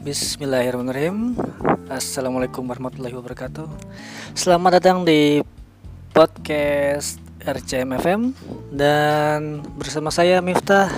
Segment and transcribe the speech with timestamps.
[0.00, 1.36] Bismillahirrahmanirrahim.
[1.92, 3.68] Assalamualaikum warahmatullahi wabarakatuh.
[4.32, 5.44] Selamat datang di
[6.16, 8.20] podcast RCM FM
[8.72, 10.88] Dan bersama saya Miftah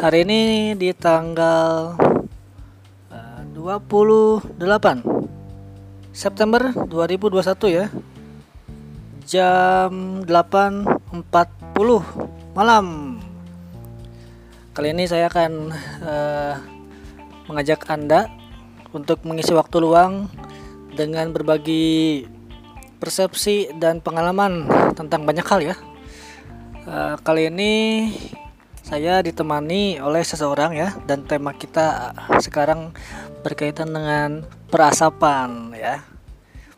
[0.00, 2.00] Hari ini di tanggal
[3.12, 4.56] uh, 28
[6.16, 7.92] September 2021 ya.
[9.28, 11.28] Jam 8.40
[12.56, 13.20] malam.
[14.72, 15.52] Kali ini saya akan
[16.00, 16.73] uh,
[17.48, 18.30] mengajak Anda
[18.94, 20.30] untuk mengisi waktu luang
[20.94, 22.24] dengan berbagi
[23.02, 25.76] persepsi dan pengalaman tentang banyak hal ya.
[26.84, 27.72] Uh, kali ini
[28.84, 32.92] saya ditemani oleh seseorang ya dan tema kita sekarang
[33.40, 36.04] berkaitan dengan perasapan ya.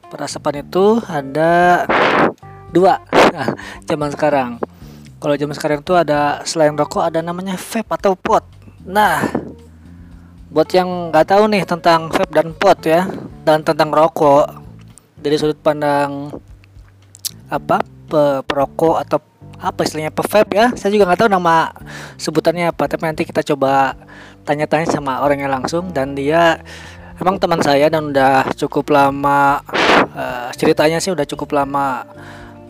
[0.07, 1.85] Perasapan itu ada
[2.71, 3.03] dua
[3.91, 4.51] zaman sekarang.
[5.19, 8.47] Kalau zaman sekarang itu ada selain rokok ada namanya vape atau pot.
[8.87, 9.46] Nah,
[10.57, 13.05] buat yang nggak tahu nih tentang vape dan pot ya
[13.45, 14.49] dan tentang rokok
[15.21, 16.33] dari sudut pandang
[17.53, 19.21] apa pe perokok atau
[19.61, 21.77] apa istilahnya pe vape ya saya juga nggak tahu nama
[22.17, 24.01] sebutannya apa tapi nanti kita coba
[24.49, 26.65] tanya-tanya sama orangnya langsung dan dia
[27.21, 29.61] emang teman saya dan udah cukup lama
[30.17, 32.09] uh, ceritanya sih udah cukup lama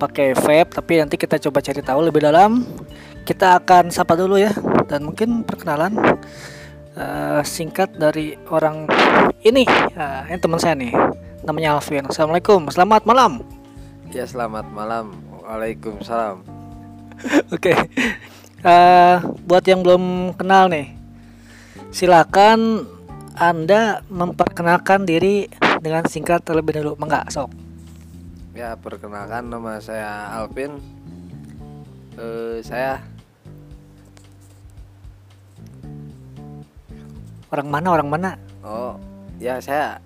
[0.03, 2.67] pakai vape tapi nanti kita coba cari tahu lebih dalam.
[3.27, 4.55] Kita akan sapa dulu ya
[4.87, 5.99] dan mungkin perkenalan
[6.97, 8.89] uh, singkat dari orang
[9.45, 9.63] ini
[9.95, 10.93] uh, ini teman saya nih.
[11.47, 12.67] Namanya Alvin Assalamualaikum.
[12.73, 13.45] Selamat malam.
[14.11, 15.15] Ya selamat malam.
[15.45, 16.43] Waalaikumsalam.
[17.55, 17.71] Oke.
[17.71, 17.77] Okay.
[18.67, 19.15] uh, eh,
[19.47, 20.97] buat yang belum kenal nih
[21.95, 22.85] silakan
[23.37, 25.47] anda memperkenalkan diri
[25.85, 26.97] dengan singkat terlebih dahulu.
[26.99, 27.53] Enggak sok.
[28.57, 30.81] Ya perkenalkan nama saya Alvin.
[32.17, 33.05] Uh, saya
[37.53, 38.31] Orang mana orang mana?
[38.67, 38.99] Oh,
[39.39, 40.03] ya saya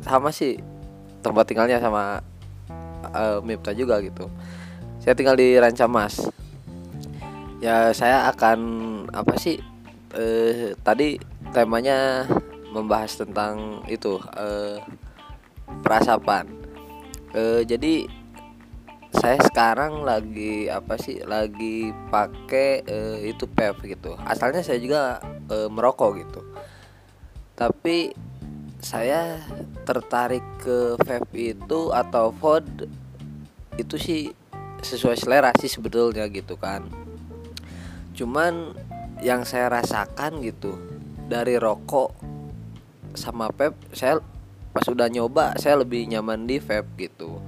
[0.00, 0.56] sama sih
[1.20, 2.24] tempat tinggalnya sama
[3.12, 4.30] uh, Mipta juga gitu.
[5.04, 6.32] Saya tinggal di Rancamas.
[7.60, 8.58] Ya saya akan
[9.12, 9.60] apa sih?
[10.16, 11.20] Uh, tadi
[11.52, 12.24] temanya
[12.72, 14.80] membahas tentang itu uh,
[15.84, 16.48] perasapan.
[17.68, 18.08] Jadi
[19.08, 24.12] saya sekarang lagi apa sih lagi pakai uh, itu pep gitu.
[24.20, 26.40] Asalnya saya juga uh, merokok gitu.
[27.56, 28.12] Tapi
[28.78, 29.42] saya
[29.82, 32.62] tertarik ke vape itu atau pod
[33.80, 34.30] itu sih
[34.84, 36.86] sesuai selera sih sebetulnya gitu kan.
[38.14, 38.76] Cuman
[39.24, 40.78] yang saya rasakan gitu
[41.26, 42.14] dari rokok
[43.18, 44.22] sama vape saya
[44.70, 47.40] pas udah nyoba saya lebih nyaman di vape gitu.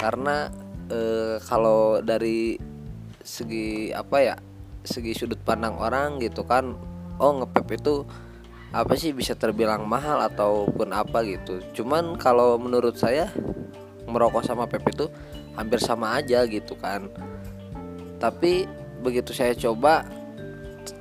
[0.00, 0.50] Karena
[0.90, 1.00] e,
[1.44, 2.58] kalau dari
[3.26, 4.36] segi apa ya
[4.86, 6.78] segi sudut pandang orang gitu kan
[7.18, 8.06] oh ngepep itu
[8.74, 11.62] apa sih bisa terbilang mahal ataupun apa gitu.
[11.72, 13.30] Cuman kalau menurut saya
[14.04, 15.06] merokok sama pep itu
[15.56, 17.08] hampir sama aja gitu kan.
[18.20, 18.68] Tapi
[19.00, 20.04] begitu saya coba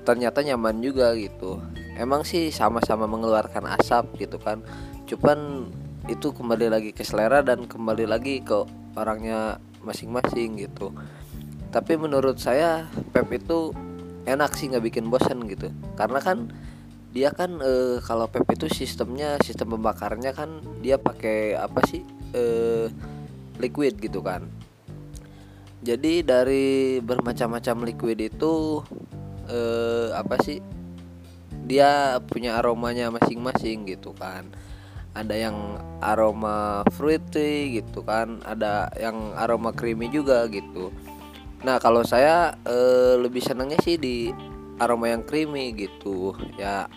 [0.07, 1.59] ternyata nyaman juga gitu.
[1.99, 4.61] Emang sih sama-sama mengeluarkan asap gitu kan.
[5.09, 5.69] Cuman
[6.05, 8.61] itu kembali lagi ke selera dan kembali lagi ke
[8.95, 10.89] orangnya masing-masing gitu.
[11.69, 13.71] Tapi menurut saya pep itu
[14.25, 15.69] enak sih nggak bikin bosan gitu.
[15.93, 16.49] Karena kan
[17.13, 22.01] dia kan e, kalau pep itu sistemnya sistem pembakarnya kan dia pakai apa sih
[22.33, 22.43] e,
[23.61, 24.43] liquid gitu kan.
[25.85, 28.81] Jadi dari bermacam-macam liquid itu
[29.45, 29.59] e,
[30.11, 30.57] apa sih
[31.65, 34.45] dia punya aromanya masing-masing gitu kan
[35.15, 40.91] ada yang aroma fruity gitu kan ada yang aroma creamy juga gitu.
[41.63, 42.77] Nah kalau saya e,
[43.17, 44.29] lebih senangnya sih di
[44.77, 46.35] aroma yang creamy gitu.
[46.59, 46.91] Ya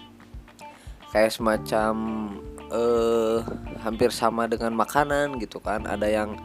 [1.14, 1.94] kayak semacam
[2.68, 2.82] e,
[3.80, 5.86] hampir sama dengan makanan gitu kan.
[5.86, 6.36] Ada yang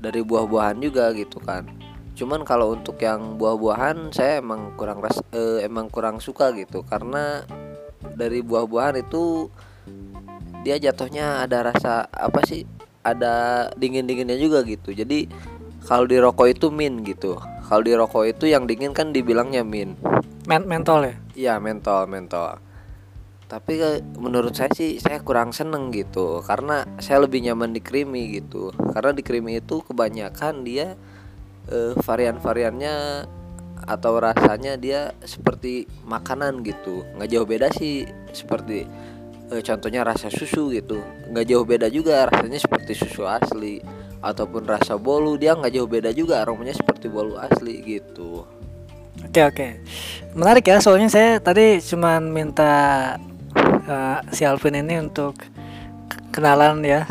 [0.00, 1.68] dari buah-buahan juga gitu kan.
[2.16, 6.80] Cuman kalau untuk yang buah-buahan saya emang kurang ras e, emang kurang suka gitu.
[6.82, 7.44] Karena
[8.16, 9.52] dari buah-buahan itu
[10.68, 12.68] dia jatuhnya ada rasa apa sih
[13.00, 14.92] ada dingin dinginnya juga gitu.
[14.92, 15.24] Jadi
[15.88, 17.40] kalau di rokok itu min gitu.
[17.40, 19.96] Kalau di rokok itu yang dingin kan dibilangnya min.
[20.44, 21.14] Men mentol ya?
[21.32, 22.60] Iya mentol mentol.
[23.48, 23.80] Tapi
[24.20, 26.44] menurut saya sih saya kurang seneng gitu.
[26.44, 28.68] Karena saya lebih nyaman di creamy gitu.
[28.92, 31.00] Karena di creamy itu kebanyakan dia
[31.72, 33.24] uh, varian-variannya
[33.88, 37.08] atau rasanya dia seperti makanan gitu.
[37.16, 38.04] Nggak jauh beda sih
[38.36, 38.84] seperti
[39.48, 41.00] e, contohnya rasa susu gitu.
[41.32, 43.80] Nggak jauh beda juga rasanya seperti susu asli
[44.20, 45.40] ataupun rasa bolu.
[45.40, 48.44] Dia nggak jauh beda juga aromanya seperti bolu asli gitu.
[49.24, 49.68] Oke oke.
[50.38, 52.72] Menarik ya soalnya saya tadi cuman minta
[53.88, 55.42] uh, si Alvin ini untuk
[56.30, 57.08] kenalan ya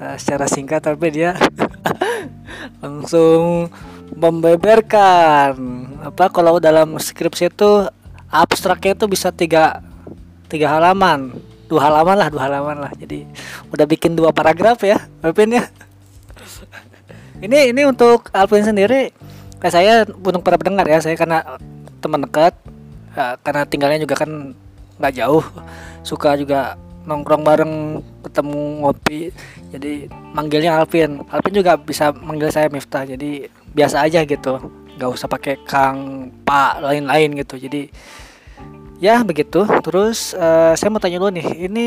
[0.00, 1.36] uh, secara singkat tapi dia
[2.82, 3.68] langsung
[4.16, 5.52] membeberkan.
[6.00, 7.84] Apa kalau dalam skripsi itu
[8.32, 9.84] abstraknya itu bisa tiga
[10.48, 12.92] tiga halaman dua halaman lah dua halaman lah.
[12.98, 13.30] Jadi
[13.70, 15.70] udah bikin dua paragraf ya Alvin ya.
[17.38, 19.14] Ini ini untuk Alvin sendiri
[19.62, 21.46] kayak saya untuk para pendengar ya saya karena
[22.02, 22.52] teman dekat
[23.14, 24.52] ya, karena tinggalnya juga kan
[24.98, 25.46] nggak jauh.
[26.02, 26.74] Suka juga
[27.06, 27.74] nongkrong bareng
[28.26, 29.20] ketemu ngopi.
[29.72, 31.22] Jadi manggilnya Alvin.
[31.30, 33.06] Alvin juga bisa manggil saya Miftah.
[33.06, 34.60] Jadi biasa aja gitu.
[35.00, 37.56] Nggak usah pakai Kang Pak lain-lain gitu.
[37.56, 37.88] Jadi
[39.00, 39.64] ya begitu.
[39.82, 41.86] Terus uh, saya mau tanya dulu nih ini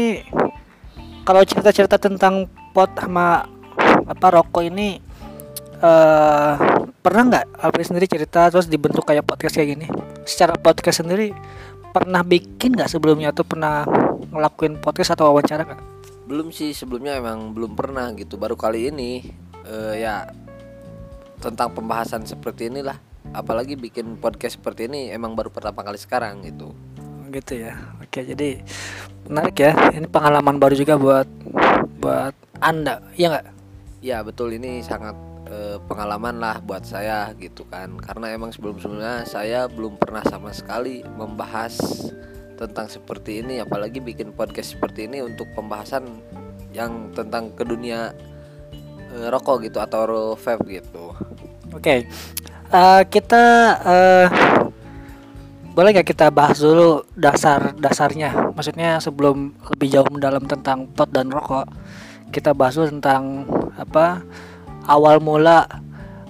[1.23, 3.47] kalau cerita-cerita tentang pot sama
[4.03, 4.99] apa rokok ini
[5.79, 6.53] uh,
[6.99, 9.87] pernah nggak Alfred sendiri cerita terus dibentuk kayak podcast kayak gini?
[10.25, 11.31] Secara podcast sendiri
[11.93, 13.85] pernah bikin nggak sebelumnya atau pernah
[14.33, 15.81] ngelakuin podcast atau wawancara nggak?
[16.25, 18.35] Belum sih sebelumnya emang belum pernah gitu.
[18.35, 19.21] Baru kali ini
[19.69, 20.27] uh, ya
[21.39, 22.97] tentang pembahasan seperti inilah.
[23.31, 26.75] Apalagi bikin podcast seperti ini emang baru pertama kali sekarang gitu
[27.33, 27.73] gitu ya.
[27.99, 28.61] Oke jadi
[29.25, 29.73] menarik ya.
[29.91, 31.27] Ini pengalaman baru juga buat
[31.97, 33.01] buat anda.
[33.17, 33.45] Ya nggak?
[34.05, 34.53] Ya betul.
[34.55, 35.17] Ini sangat
[35.49, 37.97] e, pengalaman lah buat saya gitu kan.
[37.97, 41.75] Karena emang sebelum sebelumnya saya belum pernah sama sekali membahas
[42.55, 43.59] tentang seperti ini.
[43.59, 46.05] Apalagi bikin podcast seperti ini untuk pembahasan
[46.69, 48.13] yang tentang ke dunia
[49.09, 51.13] e, rokok gitu atau vape gitu.
[51.73, 51.81] Oke.
[51.81, 51.99] Okay.
[52.69, 53.43] uh, eh, kita
[53.81, 54.27] uh,
[55.73, 58.53] boleh nggak kita bahas dulu dasar dasarnya?
[58.53, 61.65] Maksudnya sebelum lebih jauh mendalam tentang pot dan rokok
[62.29, 63.45] kita bahas dulu tentang
[63.77, 64.21] apa
[64.85, 65.65] awal mula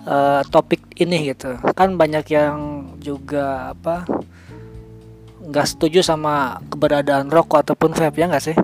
[0.07, 1.59] uh, topik ini gitu.
[1.75, 2.55] Kan banyak yang
[3.03, 4.07] juga apa
[5.43, 8.57] nggak setuju sama keberadaan rokok ataupun vape ya nggak sih?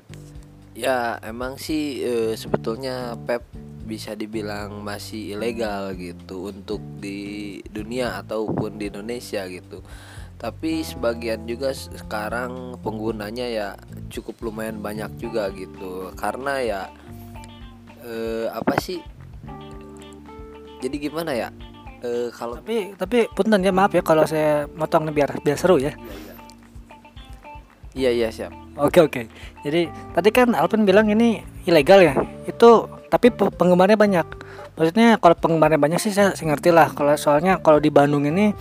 [0.79, 3.43] Ya emang sih e, sebetulnya vape
[3.83, 9.83] bisa dibilang masih ilegal gitu untuk di dunia ataupun di Indonesia gitu
[10.39, 13.67] tapi sebagian juga sekarang penggunanya ya
[14.07, 16.15] cukup lumayan banyak juga gitu.
[16.15, 16.81] Karena ya
[18.07, 19.03] eh, apa sih?
[20.79, 21.51] Jadi gimana ya?
[21.99, 25.91] Eh, kalau tapi tapi punten ya maaf ya kalau saya motong biar biar seru ya.
[27.91, 28.55] Iya iya siap.
[28.79, 29.21] Oke oke.
[29.67, 32.15] Jadi tadi kan Alvin bilang ini ilegal ya.
[32.47, 34.27] Itu tapi penggemarnya banyak.
[34.79, 36.87] Maksudnya kalau penggemarnya banyak sih saya, saya ngerti lah.
[36.95, 38.55] Kalau soalnya kalau di Bandung ini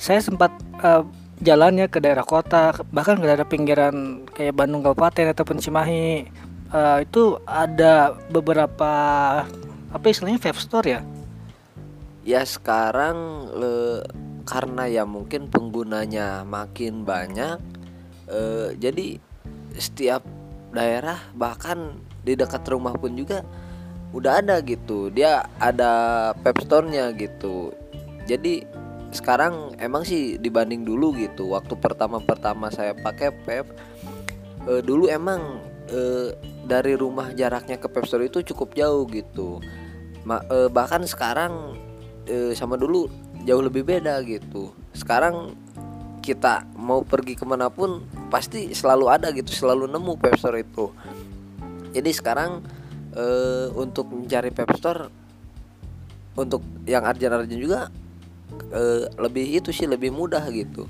[0.00, 0.48] saya sempat
[0.80, 1.04] uh,
[1.44, 6.24] jalannya ke daerah kota bahkan ke daerah pinggiran kayak Bandung Kabupaten ataupun Cimahi.
[6.70, 8.92] Uh, itu ada beberapa
[9.90, 11.00] apa istilahnya vape store ya?
[12.22, 14.06] Ya sekarang le,
[14.46, 17.58] karena ya mungkin penggunanya makin banyak
[18.30, 19.18] uh, jadi
[19.76, 20.22] setiap
[20.70, 23.42] daerah bahkan di dekat rumah pun juga
[24.14, 25.10] udah ada gitu.
[25.10, 25.92] Dia ada
[26.40, 27.74] vape store-nya gitu.
[28.30, 28.62] Jadi
[29.10, 33.66] sekarang emang sih dibanding dulu gitu waktu pertama-pertama saya pakai pep
[34.70, 35.58] e, dulu emang
[35.90, 36.30] e,
[36.64, 39.58] dari rumah jaraknya ke pep store itu cukup jauh gitu.
[40.22, 41.74] Ma, e, bahkan sekarang
[42.30, 43.10] e, sama dulu
[43.42, 44.70] jauh lebih beda gitu.
[44.94, 45.58] Sekarang
[46.22, 50.86] kita mau pergi ke mana pun pasti selalu ada gitu selalu nemu pep store itu.
[51.90, 52.62] Jadi sekarang
[53.10, 53.24] e,
[53.74, 55.10] untuk mencari pep store
[56.38, 57.90] untuk yang arjan-arjan juga
[58.72, 60.86] uh, lebih itu sih lebih mudah gitu.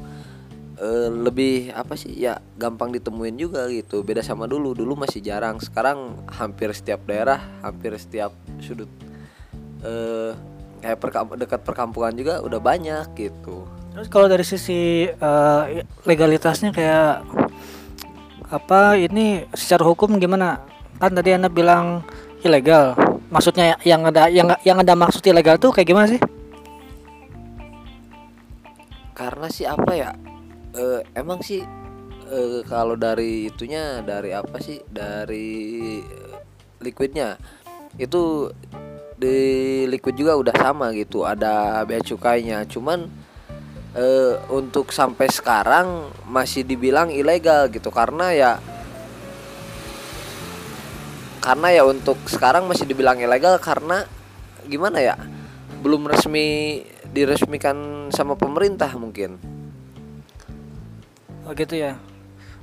[0.80, 4.00] Uh, lebih apa sih ya gampang ditemuin juga gitu.
[4.00, 5.60] Beda sama dulu dulu masih jarang.
[5.60, 8.32] Sekarang hampir setiap daerah hampir setiap
[8.64, 8.88] sudut
[9.84, 10.32] uh,
[10.80, 13.68] kayak perkamp dekat perkampungan juga udah banyak gitu.
[13.92, 17.26] Terus kalau dari sisi uh, legalitasnya kayak
[18.48, 20.64] apa ini secara hukum gimana?
[20.96, 22.00] Kan tadi anda bilang
[22.40, 22.96] ilegal.
[23.28, 26.20] Maksudnya yang ada yang yang ada maksud ilegal tuh kayak gimana sih
[29.20, 30.10] karena sih apa ya
[30.80, 31.60] uh, emang sih
[32.24, 36.00] uh, kalau dari itunya dari apa sih dari
[36.80, 37.36] liquidnya
[38.00, 38.48] itu
[39.20, 39.36] di
[39.84, 42.64] liquid juga udah sama gitu ada bea cukainya.
[42.64, 43.04] Cuman
[43.92, 47.92] uh, untuk sampai sekarang masih dibilang ilegal gitu.
[47.92, 48.52] Karena ya
[51.44, 54.04] karena ya untuk sekarang masih dibilang ilegal karena
[54.68, 55.16] gimana ya
[55.80, 59.36] belum resmi diresmikan sama pemerintah mungkin.
[61.46, 61.98] Oh gitu ya.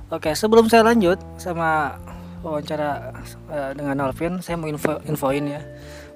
[0.08, 2.00] Oke, sebelum saya lanjut sama
[2.40, 3.12] wawancara
[3.52, 5.60] uh, dengan Alvin, saya mau info infoin ya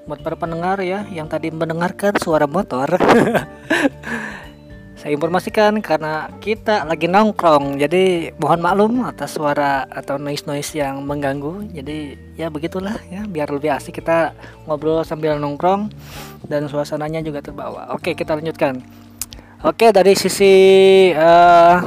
[0.02, 2.90] buat para pendengar ya yang tadi mendengarkan suara motor.
[5.02, 11.02] saya informasikan karena kita lagi nongkrong jadi mohon maklum atas suara atau noise noise yang
[11.02, 11.74] mengganggu.
[11.74, 14.30] Jadi ya begitulah ya biar lebih asik kita
[14.62, 15.90] ngobrol sambil nongkrong
[16.46, 17.90] dan suasananya juga terbawa.
[17.98, 18.78] Oke kita lanjutkan.
[19.66, 20.54] Oke dari sisi
[21.18, 21.82] uh,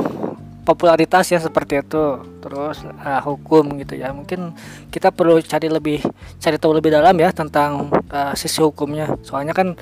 [0.67, 2.19] popularitas ya seperti itu.
[2.43, 4.11] Terus uh, hukum gitu ya.
[4.11, 4.51] Mungkin
[4.91, 6.03] kita perlu cari lebih
[6.43, 9.15] cari tahu lebih dalam ya tentang uh, sisi hukumnya.
[9.23, 9.79] Soalnya kan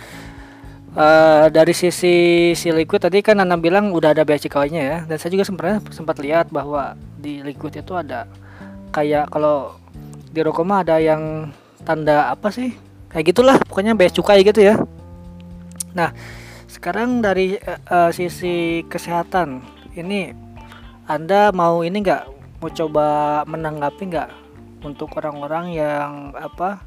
[0.98, 4.98] uh, dari sisi si liquid tadi kan Nana bilang udah ada bea cukainya ya.
[5.06, 8.30] Dan saya juga sebenarnya sempat lihat bahwa di liquid itu ada
[8.94, 9.78] kayak kalau
[10.34, 11.54] di rokok ada yang
[11.86, 12.74] tanda apa sih?
[13.10, 14.76] Kayak gitulah pokoknya bea cukai gitu ya.
[15.94, 16.14] Nah
[16.66, 17.58] sekarang dari
[17.90, 19.62] uh, sisi kesehatan
[19.94, 20.34] ini
[21.06, 22.24] anda mau ini nggak?
[22.64, 23.08] Mau coba
[23.44, 24.30] menanggapi nggak
[24.88, 26.80] untuk orang-orang yang apa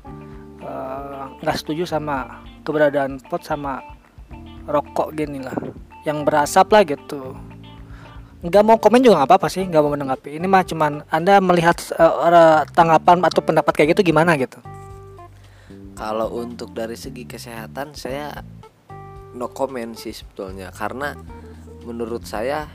[1.41, 3.79] nggak uh, setuju sama keberadaan pot sama
[4.67, 5.57] rokok gini lah
[6.07, 7.35] yang berasap lah gitu.
[8.47, 10.39] Nggak mau komen juga nggak apa-apa sih nggak mau menanggapi.
[10.39, 14.63] Ini mah cuman anda melihat uh, tanggapan atau pendapat kayak gitu gimana gitu?
[15.97, 18.45] Kalau untuk dari segi kesehatan saya
[19.35, 20.71] no comment sih sebetulnya.
[20.71, 21.17] Karena
[21.83, 22.69] menurut saya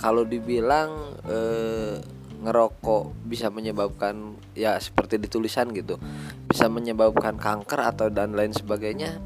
[0.00, 2.00] kalau dibilang eh,
[2.40, 6.00] ngerokok bisa menyebabkan ya seperti ditulisan gitu
[6.48, 9.20] bisa menyebabkan kanker atau dan lain sebagainya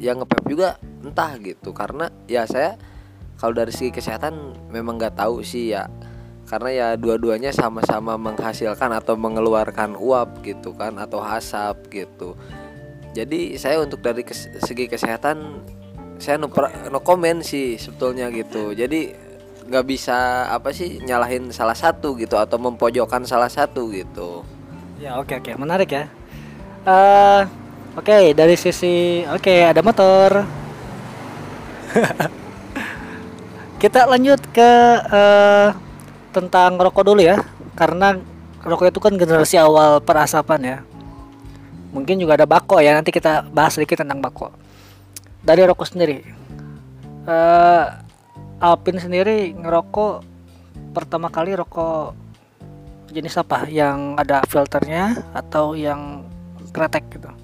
[0.00, 0.68] yang ngepep juga
[1.04, 1.70] entah gitu.
[1.76, 2.80] Karena ya saya
[3.36, 5.86] kalau dari segi kesehatan memang nggak tahu sih ya.
[6.48, 12.34] Karena ya dua-duanya sama-sama menghasilkan atau mengeluarkan uap gitu kan atau asap gitu.
[13.14, 15.62] Jadi saya untuk dari kes segi kesehatan
[16.20, 16.50] saya no,
[16.90, 18.74] no komen sih sebetulnya gitu.
[18.74, 19.30] Jadi
[19.70, 24.42] nggak bisa apa sih nyalahin salah satu gitu atau mempojokkan salah satu gitu.
[24.98, 25.50] Ya oke okay, oke.
[25.54, 25.54] Okay.
[25.54, 26.04] menarik ya.
[26.82, 27.46] Uh,
[27.98, 30.46] Oke, okay, dari sisi oke okay, ada motor.
[33.82, 34.70] Kita lanjut ke
[35.10, 35.74] uh,
[36.30, 37.42] tentang rokok dulu ya,
[37.74, 38.14] karena
[38.62, 40.78] rokok itu kan generasi awal perasapan ya.
[41.90, 44.54] Mungkin juga ada bako ya, nanti kita bahas sedikit tentang bako.
[45.42, 46.22] Dari rokok sendiri,
[47.26, 47.84] uh,
[48.62, 50.22] Alpin sendiri ngerokok
[50.94, 52.14] pertama kali rokok
[53.10, 53.66] jenis apa?
[53.66, 56.22] Yang ada filternya atau yang
[56.70, 57.39] kretek gitu?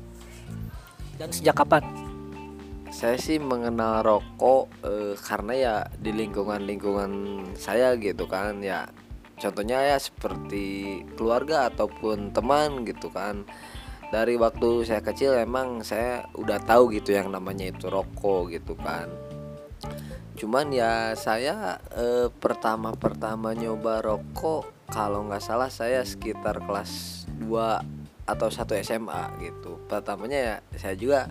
[1.17, 1.85] Dan sejak kapan?
[2.93, 7.13] Saya sih mengenal rokok eh, karena ya di lingkungan-lingkungan
[7.59, 8.89] saya gitu kan ya.
[9.37, 13.45] Contohnya ya seperti keluarga ataupun teman gitu kan.
[14.09, 19.11] Dari waktu saya kecil emang saya udah tahu gitu yang namanya itu rokok gitu kan.
[20.37, 28.06] Cuman ya saya eh, pertama pertama nyoba rokok kalau nggak salah saya sekitar kelas 2
[28.27, 29.79] atau satu SMA gitu.
[29.87, 31.31] Pertamanya ya saya juga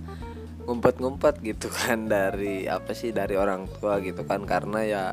[0.65, 4.47] ngumpet-ngumpet gitu kan dari apa sih dari orang tua gitu kan.
[4.47, 5.03] Karena ya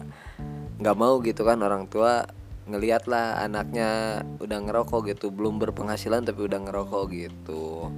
[0.79, 2.27] nggak mau gitu kan orang tua
[2.63, 5.35] ngelihat lah anaknya udah ngerokok gitu.
[5.35, 7.91] Belum berpenghasilan tapi udah ngerokok gitu.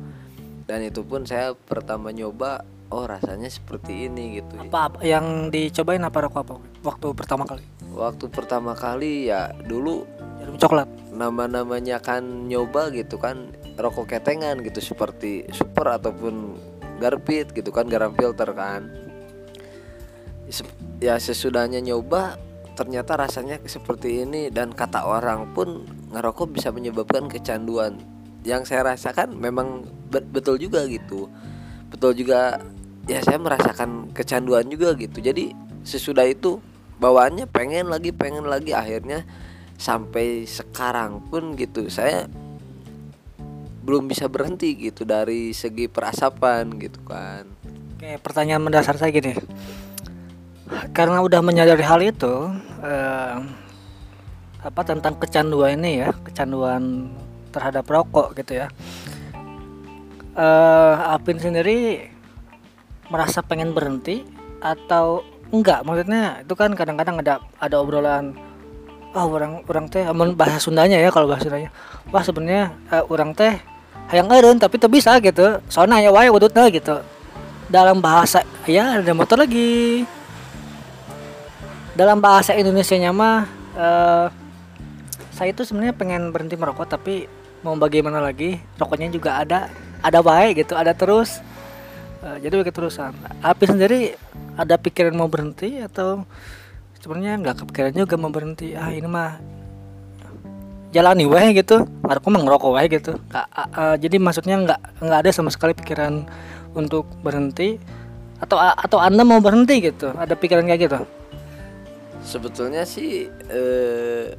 [0.65, 4.57] Dan itu pun saya pertama nyoba oh rasanya seperti ini gitu.
[4.57, 6.55] Apa, apa yang dicobain apa rokok apa?
[6.81, 7.65] Waktu pertama kali?
[7.95, 10.09] Waktu pertama kali ya dulu
[10.45, 10.89] jarum coklat.
[11.15, 16.59] nama-namanya kan nyoba gitu kan rokok ketengan gitu seperti super ataupun
[17.03, 18.87] garpit gitu kan garam filter kan.
[21.03, 22.39] Ya sesudahnya nyoba
[22.75, 27.99] ternyata rasanya seperti ini dan kata orang pun ngerokok bisa menyebabkan kecanduan.
[28.45, 31.31] Yang saya rasakan memang betul juga gitu.
[31.89, 32.61] Betul juga
[33.09, 35.19] ya saya merasakan kecanduan juga gitu.
[35.19, 36.61] Jadi sesudah itu
[37.01, 39.25] bawaannya pengen lagi pengen lagi akhirnya
[39.81, 41.89] sampai sekarang pun gitu.
[41.89, 42.29] Saya
[43.85, 47.45] belum bisa berhenti gitu dari segi perasapan gitu kan.
[47.95, 49.37] Oke, pertanyaan mendasar saya gini.
[50.97, 52.49] Karena udah menyadari hal itu,
[52.81, 53.37] eh,
[54.65, 57.13] apa tentang kecanduan ini ya, kecanduan
[57.53, 58.73] terhadap rokok gitu ya.
[60.35, 62.09] Eh, Apin sendiri
[63.13, 64.25] merasa pengen berhenti
[64.65, 65.21] atau
[65.53, 65.85] enggak?
[65.85, 68.33] Maksudnya itu kan kadang-kadang ada ada obrolan
[69.15, 70.03] oh orang orang teh
[70.35, 71.71] bahasa Sundanya ya kalau bahasa Sundanya
[72.11, 73.55] wah sebenarnya uh, orang teh
[74.15, 75.59] hayang eren tapi tuh bisa gitu.
[75.67, 77.03] Soalnya ya wae udutnya gitu.
[77.67, 80.07] Dalam bahasa ya ada motor lagi.
[81.99, 84.31] Dalam bahasa Indonesia nya mah uh,
[85.35, 87.27] saya itu sebenarnya pengen berhenti merokok tapi
[87.67, 88.63] mau bagaimana lagi?
[88.79, 89.67] Rokoknya juga ada
[89.99, 91.43] ada baik gitu ada terus.
[92.23, 93.11] Uh, jadi terusan.
[93.43, 94.15] Api sendiri
[94.55, 96.23] ada pikiran mau berhenti atau
[97.03, 98.79] sebenarnya nggak kepikiran juga mau berhenti?
[98.79, 99.43] Ah ini mah
[100.95, 101.83] jalani weh gitu.
[102.07, 103.19] Aku mah ngerokok weh gitu.
[103.35, 106.23] Uh, jadi maksudnya nggak nggak ada sama sekali pikiran
[106.79, 107.83] untuk berhenti
[108.39, 110.15] atau atau anda mau berhenti gitu?
[110.15, 110.99] Ada pikiran kayak gitu?
[112.25, 114.33] Sebetulnya sih eh,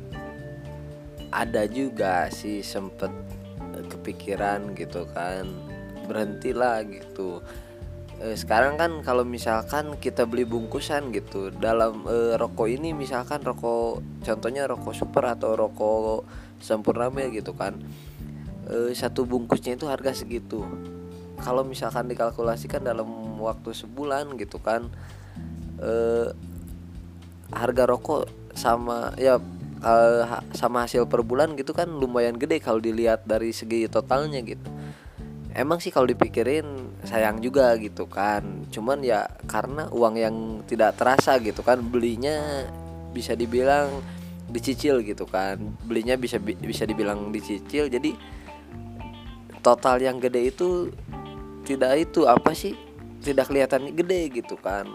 [1.29, 3.11] ada juga sih sempet
[3.91, 5.45] kepikiran gitu kan
[6.07, 7.43] berhentilah gitu.
[8.23, 13.99] Eh, sekarang kan kalau misalkan kita beli bungkusan gitu dalam eh, rokok ini misalkan rokok
[14.23, 16.23] contohnya rokok super atau rokok
[16.65, 17.77] sempurna mil gitu kan.
[18.65, 20.65] Eh, satu bungkusnya itu harga segitu.
[21.37, 23.05] Kalau misalkan dikalkulasikan dalam
[23.37, 24.89] waktu sebulan gitu kan
[25.77, 26.33] eh,
[27.53, 28.25] harga rokok
[28.57, 29.37] sama ya
[29.85, 34.65] ha- sama hasil per bulan gitu kan lumayan gede kalau dilihat dari segi totalnya gitu.
[35.55, 36.65] Emang sih kalau dipikirin
[37.07, 38.67] sayang juga gitu kan.
[38.73, 40.35] Cuman ya karena uang yang
[40.67, 42.65] tidak terasa gitu kan belinya
[43.15, 44.03] bisa dibilang
[44.49, 45.57] dicicil gitu kan.
[45.85, 47.89] Belinya bisa bi- bisa dibilang dicicil.
[47.89, 48.13] Jadi
[49.65, 50.93] total yang gede itu
[51.65, 52.77] tidak itu apa sih?
[53.25, 54.85] Tidak kelihatan gede gitu kan.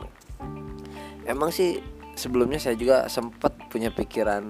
[1.26, 1.82] Emang sih
[2.14, 4.42] sebelumnya saya juga sempat punya pikiran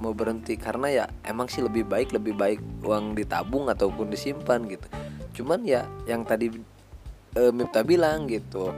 [0.00, 0.56] mau berhenti.
[0.56, 4.88] Karena ya emang sih lebih baik lebih baik uang ditabung ataupun disimpan gitu.
[5.36, 6.50] Cuman ya yang tadi
[7.36, 8.72] e, Mipta bilang gitu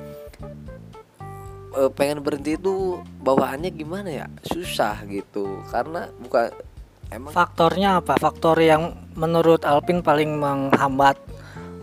[1.75, 4.27] e, pengen berhenti itu bawaannya gimana ya?
[4.47, 5.62] Susah gitu.
[5.71, 6.50] Karena bukan
[7.11, 8.19] emang faktornya apa?
[8.19, 11.19] Faktor yang menurut Alpin paling menghambat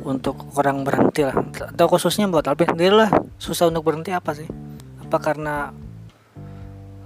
[0.03, 1.35] untuk orang berhenti lah.
[1.73, 3.11] Atau khususnya buat Alpin sendiri lah.
[3.39, 4.47] Susah untuk berhenti apa sih?
[5.03, 5.71] Apa karena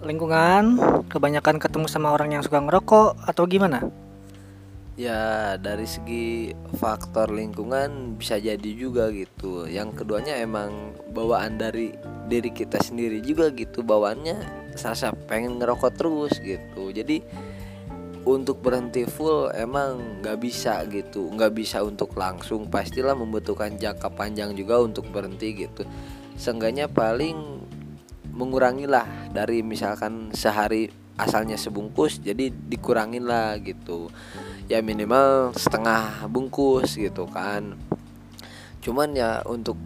[0.02, 0.82] lingkungan
[1.14, 3.86] kebanyakan ketemu sama orang yang suka ngerokok atau gimana
[5.02, 9.66] Ya dari segi faktor lingkungan bisa jadi juga gitu.
[9.66, 11.90] Yang keduanya emang bawaan dari
[12.30, 13.82] diri kita sendiri juga gitu.
[13.82, 16.94] Bawaannya sasa pengen ngerokok terus gitu.
[16.94, 17.18] Jadi
[18.30, 21.34] untuk berhenti full emang nggak bisa gitu.
[21.34, 22.70] nggak bisa untuk langsung.
[22.70, 25.82] Pastilah membutuhkan jangka panjang juga untuk berhenti gitu.
[26.38, 27.58] Seenggaknya paling
[28.38, 34.14] mengurangilah dari misalkan sehari asalnya sebungkus jadi dikurangin lah gitu
[34.68, 37.78] ya minimal setengah bungkus gitu kan.
[38.82, 39.78] Cuman ya untuk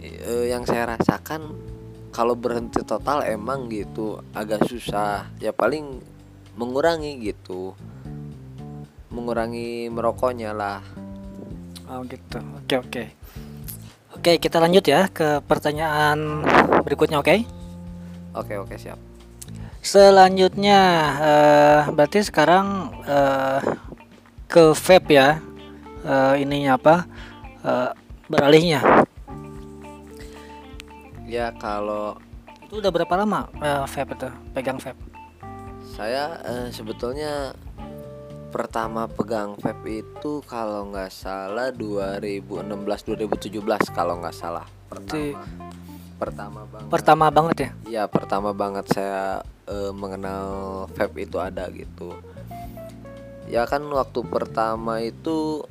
[0.00, 1.56] eh, yang saya rasakan
[2.14, 5.26] kalau berhenti total emang gitu agak susah.
[5.42, 5.98] Ya paling
[6.54, 7.74] mengurangi gitu.
[9.10, 10.80] Mengurangi merokoknya lah.
[11.90, 12.38] Oh gitu.
[12.60, 13.04] Oke oke.
[14.14, 16.46] Oke kita lanjut ya ke pertanyaan
[16.86, 17.44] berikutnya oke?
[18.34, 18.96] Oke oke siap.
[19.84, 20.80] Selanjutnya
[21.20, 23.60] eh, berarti sekarang eh,
[24.54, 25.42] ke vape ya.
[26.06, 26.94] Eh, ininya apa?
[27.66, 27.90] Eh,
[28.30, 28.78] beralihnya.
[31.24, 32.14] ya kalau
[32.62, 34.28] Itu udah berapa lama eh, vape itu?
[34.54, 35.02] Pegang vape.
[35.94, 37.54] saya eh, sebetulnya
[38.50, 43.62] pertama pegang vape itu kalau nggak salah 2016 2017
[43.94, 45.42] kalau nggak salah pertama
[46.18, 47.70] pertama banget pertama banget ya.
[47.86, 50.46] ya pertama banget saya eh, mengenal
[50.94, 52.14] vape itu ada gitu
[53.48, 55.64] ya kan waktu pertama itu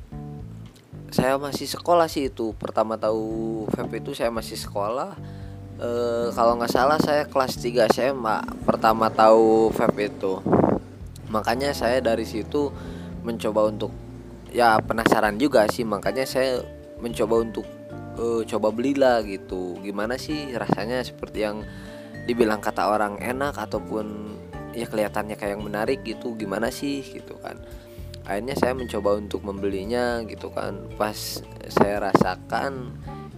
[1.14, 2.50] saya masih sekolah sih itu.
[2.58, 5.14] Pertama tahu vape itu saya masih sekolah.
[5.78, 10.42] Eh, kalau nggak salah saya kelas 3 SMA pertama tahu vape itu.
[11.30, 12.74] Makanya saya dari situ
[13.22, 13.94] mencoba untuk
[14.50, 15.86] ya penasaran juga sih.
[15.86, 16.66] Makanya saya
[16.98, 17.66] mencoba untuk
[18.18, 19.78] eh, coba belilah gitu.
[19.86, 21.62] Gimana sih rasanya seperti yang
[22.26, 24.34] dibilang kata orang enak ataupun
[24.74, 27.58] ya kelihatannya kayak yang menarik gitu gimana sih gitu kan.
[28.24, 30.84] Akhirnya saya mencoba untuk membelinya gitu kan.
[30.98, 32.92] Pas saya rasakan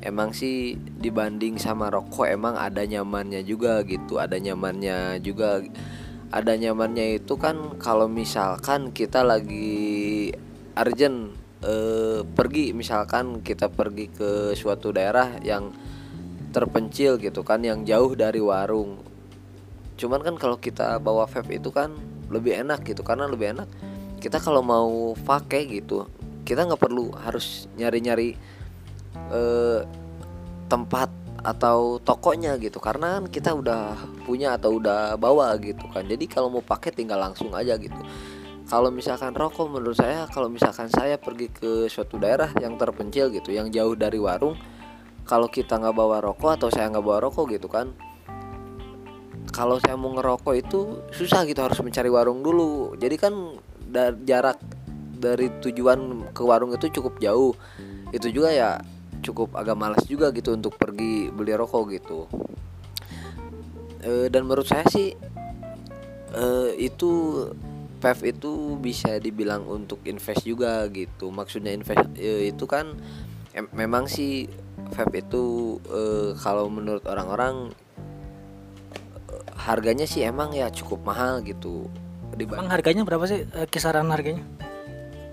[0.06, 5.64] emang sih dibanding sama rokok emang ada nyamannya juga gitu ada nyamannya juga
[6.30, 10.30] ada nyamannya itu kan kalau misalkan kita lagi
[10.76, 15.72] urgent eh, pergi misalkan kita pergi ke suatu daerah yang
[16.54, 19.05] terpencil gitu kan yang jauh dari warung
[19.96, 21.92] cuman kan kalau kita bawa vape itu kan
[22.28, 23.68] lebih enak gitu karena lebih enak
[24.20, 26.04] kita kalau mau pakai gitu
[26.46, 28.38] kita nggak perlu harus nyari-nyari
[29.34, 29.80] eh,
[30.70, 31.10] tempat
[31.46, 33.94] atau tokonya gitu karena kan kita udah
[34.26, 36.02] punya atau udah bawa gitu kan.
[36.02, 37.94] Jadi kalau mau pakai tinggal langsung aja gitu.
[38.66, 43.54] Kalau misalkan rokok menurut saya kalau misalkan saya pergi ke suatu daerah yang terpencil gitu
[43.54, 44.58] yang jauh dari warung
[45.22, 47.94] kalau kita nggak bawa rokok atau saya nggak bawa rokok gitu kan
[49.56, 52.92] kalau saya mau ngerokok itu susah gitu harus mencari warung dulu.
[53.00, 53.32] Jadi kan
[53.88, 54.60] da- jarak
[55.16, 57.56] dari tujuan ke warung itu cukup jauh.
[58.12, 58.76] Itu juga ya
[59.24, 62.28] cukup agak malas juga gitu untuk pergi beli rokok gitu.
[64.04, 65.16] Eh, dan menurut saya sih
[66.36, 67.10] eh, itu
[67.96, 71.32] PEV itu bisa dibilang untuk invest juga gitu.
[71.32, 72.92] Maksudnya invest eh, itu kan
[73.56, 74.44] em- memang sih
[74.92, 77.72] vape itu eh, kalau menurut orang-orang
[79.58, 81.88] harganya sih emang ya cukup mahal gitu
[82.36, 84.44] Emang harganya berapa sih eh, kisaran harganya?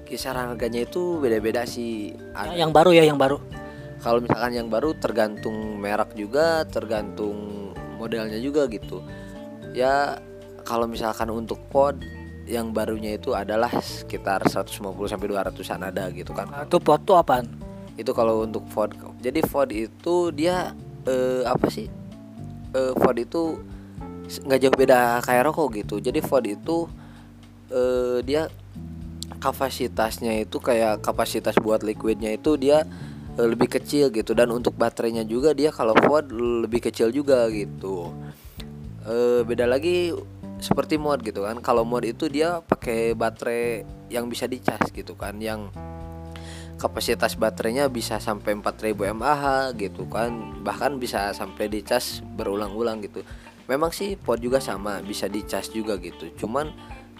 [0.04, 3.38] kisaran harganya itu beda-beda sih Ada- Yang baru ya, yang baru.
[3.98, 9.00] kalau misalkan yang baru tergantung merek juga tergantung modelnya juga gitu
[9.72, 10.20] ya
[10.62, 11.96] kalau misalkan untuk pod
[12.44, 14.76] yang barunya itu adalah sekitar 150
[15.08, 17.48] sampai 200-an ada gitu kan Nah, itu pot tuh apaan?
[17.94, 21.88] itu kalau untuk Ford jadi Ford itu dia eh, apa sih
[22.72, 23.60] eh, Ford itu
[24.24, 25.96] nggak jauh beda kayak rokok gitu.
[26.00, 26.88] Jadi Ford itu
[27.72, 28.48] eh, dia
[29.40, 32.88] kapasitasnya itu kayak kapasitas buat liquidnya itu dia
[33.36, 34.32] eh, lebih kecil gitu.
[34.32, 38.12] Dan untuk baterainya juga dia kalau Ford lebih kecil juga gitu.
[39.04, 40.16] Eh, beda lagi
[40.64, 41.60] seperti mod gitu kan.
[41.60, 45.68] Kalau mod itu dia pakai baterai yang bisa dicas gitu kan yang
[46.80, 50.64] kapasitas baterainya bisa sampai 4000 mAh gitu kan.
[50.64, 53.28] Bahkan bisa sampai dicas berulang-ulang gitu
[53.68, 56.30] memang sih pod juga sama bisa dicas juga gitu.
[56.36, 56.72] Cuman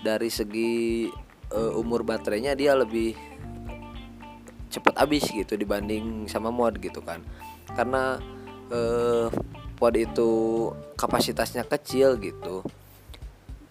[0.04, 1.08] dari segi
[1.52, 3.16] eh, umur baterainya dia lebih
[4.74, 7.24] cepat habis gitu dibanding sama mod gitu kan.
[7.72, 8.20] Karena
[8.74, 9.28] eh,
[9.78, 10.32] pod itu
[11.00, 12.66] kapasitasnya kecil gitu.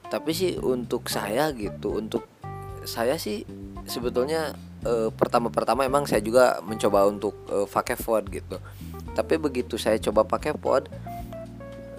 [0.09, 2.29] Tapi sih untuk saya gitu untuk
[2.85, 3.45] saya sih
[3.85, 4.55] sebetulnya
[4.87, 8.57] eh, pertama-pertama emang saya juga mencoba untuk eh, pakai pod gitu.
[9.13, 10.89] Tapi begitu saya coba pakai pod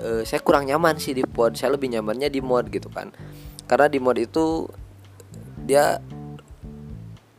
[0.04, 1.56] eh, saya kurang nyaman sih di pod.
[1.56, 3.10] Saya lebih nyamannya di mod gitu kan.
[3.66, 4.68] Karena di mod itu
[5.63, 6.04] dia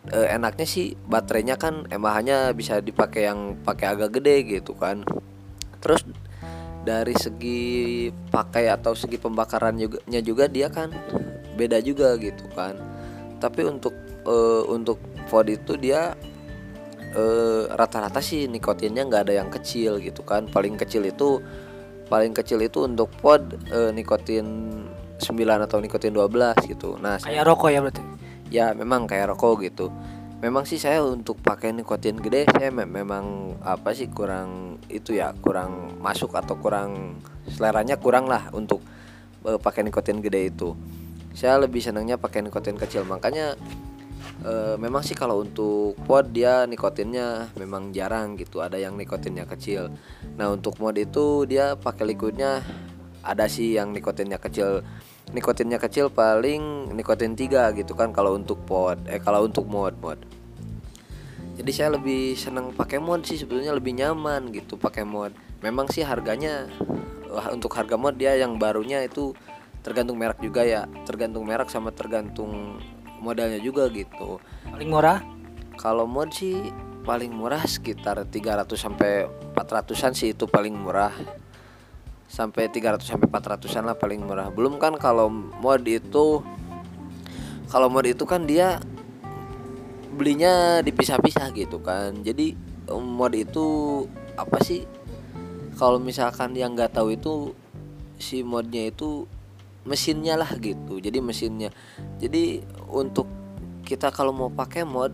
[0.08, 5.04] eh, enaknya sih baterainya kan mAh-nya bisa dipakai yang pakai agak gede gitu kan.
[5.84, 6.08] Terus
[6.84, 10.92] dari segi pakai atau segi pembakaran juga juga dia kan
[11.56, 12.80] beda juga gitu kan.
[13.38, 13.92] Tapi untuk
[14.24, 14.96] eh, untuk
[15.28, 16.16] pod itu dia
[17.78, 20.50] rata-rata sih nikotinnya nggak ada yang kecil gitu kan.
[20.50, 21.38] Paling kecil itu
[22.04, 24.46] paling kecil itu untuk pod eh, nikotin
[25.16, 25.30] 9
[25.64, 26.28] atau nikotin 12
[26.66, 26.96] gitu.
[26.96, 28.02] Nah Kayak rokok ya berarti.
[28.48, 29.88] ya memang kayak rokok gitu.
[30.38, 35.32] Memang sih saya untuk pakai nikotin gede saya me- memang apa sih kurang itu ya
[35.34, 38.84] kurang masuk atau kurang seleranya kurang lah untuk
[39.42, 40.76] eh, pakai nikotin gede itu.
[41.32, 43.02] Saya lebih senangnya pakai nikotin kecil.
[43.02, 43.56] Makanya
[44.44, 48.60] eh, memang sih kalau untuk pod dia nikotinnya memang jarang gitu.
[48.60, 49.92] Ada yang nikotinnya kecil.
[50.36, 52.64] Nah untuk mod itu dia pakai liquidnya.
[53.24, 54.84] Ada sih yang nikotinnya kecil.
[55.32, 59.00] Nikotinnya kecil paling nikotin 3 gitu kan kalau untuk pod.
[59.08, 60.20] Eh kalau untuk mod mod.
[61.54, 65.30] Jadi saya lebih senang pakai mod sih sebetulnya lebih nyaman gitu pakai mod.
[65.62, 66.66] Memang sih harganya
[67.54, 69.32] untuk harga mod dia yang barunya itu
[69.80, 70.84] tergantung merek juga ya.
[71.06, 72.82] Tergantung merek sama tergantung
[73.24, 74.36] modalnya juga gitu
[74.68, 75.24] Paling murah?
[75.74, 76.70] kalau mod sih
[77.04, 81.12] paling murah sekitar 300 sampai 400-an sih itu paling murah
[82.24, 84.48] sampai 300 sampai 400-an lah paling murah.
[84.48, 86.40] Belum kan kalau mod itu
[87.68, 88.80] kalau mod itu kan dia
[90.14, 92.24] belinya dipisah-pisah gitu kan.
[92.24, 92.56] Jadi
[92.88, 93.66] em, mod itu
[94.40, 94.88] apa sih?
[95.76, 97.52] Kalau misalkan yang nggak tahu itu
[98.16, 99.28] si modnya itu
[99.84, 100.96] mesinnya lah gitu.
[101.02, 101.68] Jadi mesinnya.
[102.16, 103.26] Jadi untuk
[103.84, 105.12] kita kalau mau pakai mod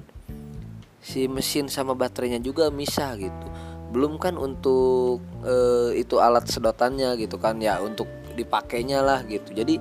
[1.01, 3.47] si mesin sama baterainya juga misah gitu.
[3.90, 9.51] Belum kan untuk eh, itu alat sedotannya gitu kan ya untuk dipakainya lah gitu.
[9.51, 9.81] Jadi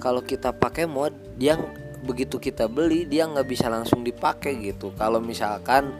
[0.00, 1.54] kalau kita pakai mod dia
[2.02, 4.90] begitu kita beli dia nggak bisa langsung dipakai gitu.
[4.98, 5.94] Kalau misalkan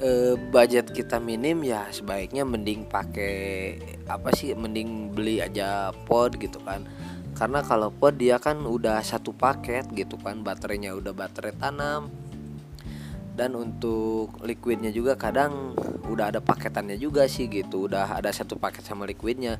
[0.00, 3.34] eh, budget kita minim ya sebaiknya mending pakai
[4.08, 6.82] apa sih mending beli aja pod gitu kan
[7.32, 12.12] karena kalau pod dia kan udah satu paket gitu kan baterainya udah baterai tanam.
[13.32, 15.72] Dan untuk liquidnya juga kadang
[16.04, 19.56] udah ada paketannya juga sih gitu udah ada satu paket sama liquidnya.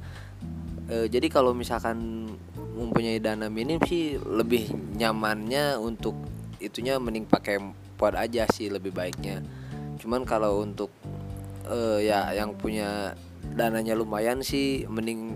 [0.93, 2.29] E, jadi kalau misalkan
[2.77, 4.69] mempunyai dana minim sih lebih
[5.01, 6.13] nyamannya untuk
[6.61, 7.57] itunya mending pakai
[7.97, 9.41] pod aja sih lebih baiknya.
[9.97, 10.93] Cuman kalau untuk
[11.65, 13.17] e, ya yang punya
[13.57, 15.33] dananya lumayan sih mending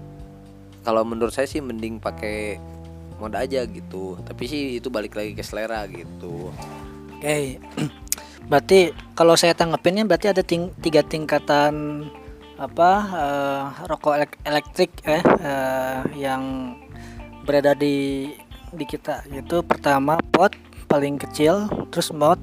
[0.86, 2.62] kalau menurut saya sih mending pakai
[3.18, 4.14] mod aja gitu.
[4.22, 6.54] Tapi sih itu balik lagi ke selera gitu.
[7.18, 7.58] Oke.
[8.50, 12.06] Berarti kalau saya tanggapinnya berarti ada ting- tiga tingkatan
[12.62, 16.76] apa eh, rokok elek- elektrik eh, eh, yang
[17.42, 18.30] berada di
[18.70, 19.26] di kita.
[19.34, 20.54] Yaitu pertama pot
[20.86, 22.38] paling kecil terus mod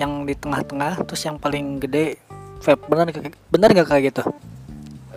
[0.00, 2.16] yang di tengah-tengah terus yang paling gede.
[2.64, 3.12] Vape benar
[3.52, 4.24] benar nggak kayak gitu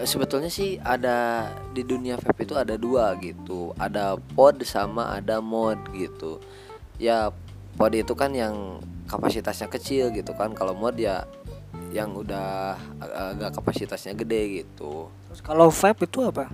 [0.04, 5.80] sebetulnya sih ada di dunia vape itu ada dua gitu ada pod sama ada mod
[5.92, 6.40] gitu
[6.96, 7.32] ya
[7.76, 11.26] pod itu kan yang kapasitasnya kecil gitu kan kalau mod ya
[11.90, 16.46] yang udah ag- agak kapasitasnya gede gitu Terus kalau vape itu apa?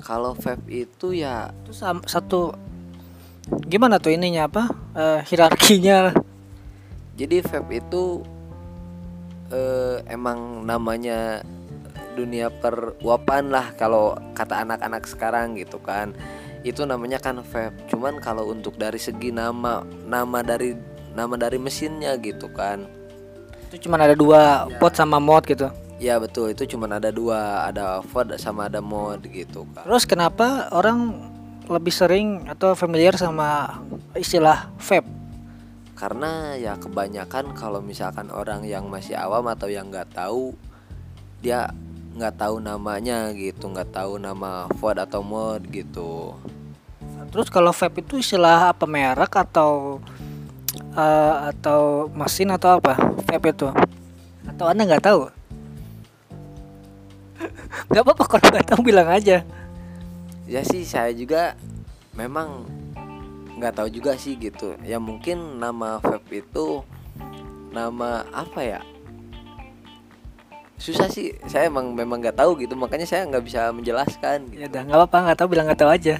[0.00, 1.72] kalau vape itu ya Itu
[2.06, 2.52] satu
[3.68, 4.64] gimana tuh ininya apa?
[4.96, 6.12] Eh, hierarkinya.
[7.16, 8.24] jadi vape itu
[9.50, 11.44] eh, emang namanya
[12.20, 16.12] dunia peruapan lah kalau kata anak-anak sekarang gitu kan.
[16.60, 17.88] Itu namanya kan vape.
[17.88, 20.76] Cuman kalau untuk dari segi nama nama dari
[21.16, 22.84] nama dari mesinnya gitu kan.
[23.72, 25.72] Itu cuma ada dua pot sama mod gitu.
[26.00, 26.52] ya betul.
[26.52, 29.84] Itu cuman ada dua ada VOD sama ada mod gitu kan.
[29.88, 31.16] Terus kenapa orang
[31.68, 33.80] lebih sering atau familiar sama
[34.16, 35.20] istilah vape?
[36.00, 40.56] karena ya kebanyakan kalau misalkan orang yang masih awam atau yang nggak tahu
[41.44, 41.68] dia
[42.16, 46.34] nggak tahu namanya gitu nggak tahu nama VOD atau mod gitu
[47.30, 50.02] Terus kalau vape itu istilah apa merek atau
[50.74, 52.98] eh, atau mesin atau apa?
[53.22, 53.70] Vape itu?
[54.50, 55.30] Atau anda nggak tahu?
[57.94, 59.46] Gak apa-apa kalau nggak tahu bilang aja.
[60.50, 61.54] ya sih saya juga
[62.18, 62.66] memang
[63.54, 66.82] nggak tahu juga sih gitu ya mungkin nama vape itu
[67.70, 68.80] nama apa ya
[70.80, 74.64] susah sih saya emang memang nggak tahu gitu makanya saya nggak bisa menjelaskan gitu.
[74.64, 76.16] Ya udah nggak apa-apa nggak tahu bilang nggak tahu aja.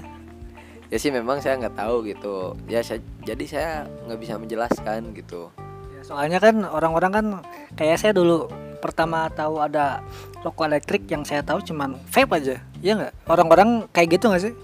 [0.91, 3.71] ya sih memang saya nggak tahu gitu ya saya, jadi saya
[4.11, 5.49] nggak bisa menjelaskan gitu
[5.95, 7.27] Ya, soalnya kan orang-orang kan
[7.79, 8.51] kayak saya dulu
[8.83, 10.03] pertama tahu ada
[10.41, 12.57] rokok elektrik yang saya tahu cuman vape aja.
[12.81, 13.13] Iya nggak?
[13.29, 14.55] Orang-orang kayak gitu nggak sih?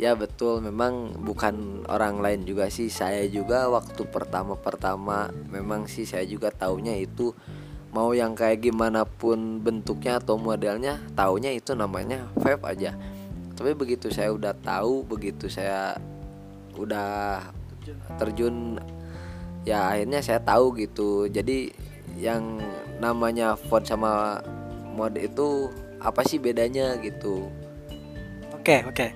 [0.00, 6.24] ya betul memang bukan orang lain juga sih saya juga waktu pertama-pertama memang sih saya
[6.24, 7.36] juga taunya itu
[7.90, 12.94] mau yang kayak gimana pun bentuknya atau modelnya taunya itu namanya vape aja
[13.58, 15.98] tapi begitu saya udah tahu begitu saya
[16.78, 17.42] udah
[18.16, 18.78] terjun
[19.66, 21.74] ya akhirnya saya tahu gitu jadi
[22.16, 22.62] yang
[23.02, 24.40] namanya font sama
[24.94, 25.68] mod itu
[26.00, 27.50] apa sih bedanya gitu
[28.60, 29.06] Oke oke,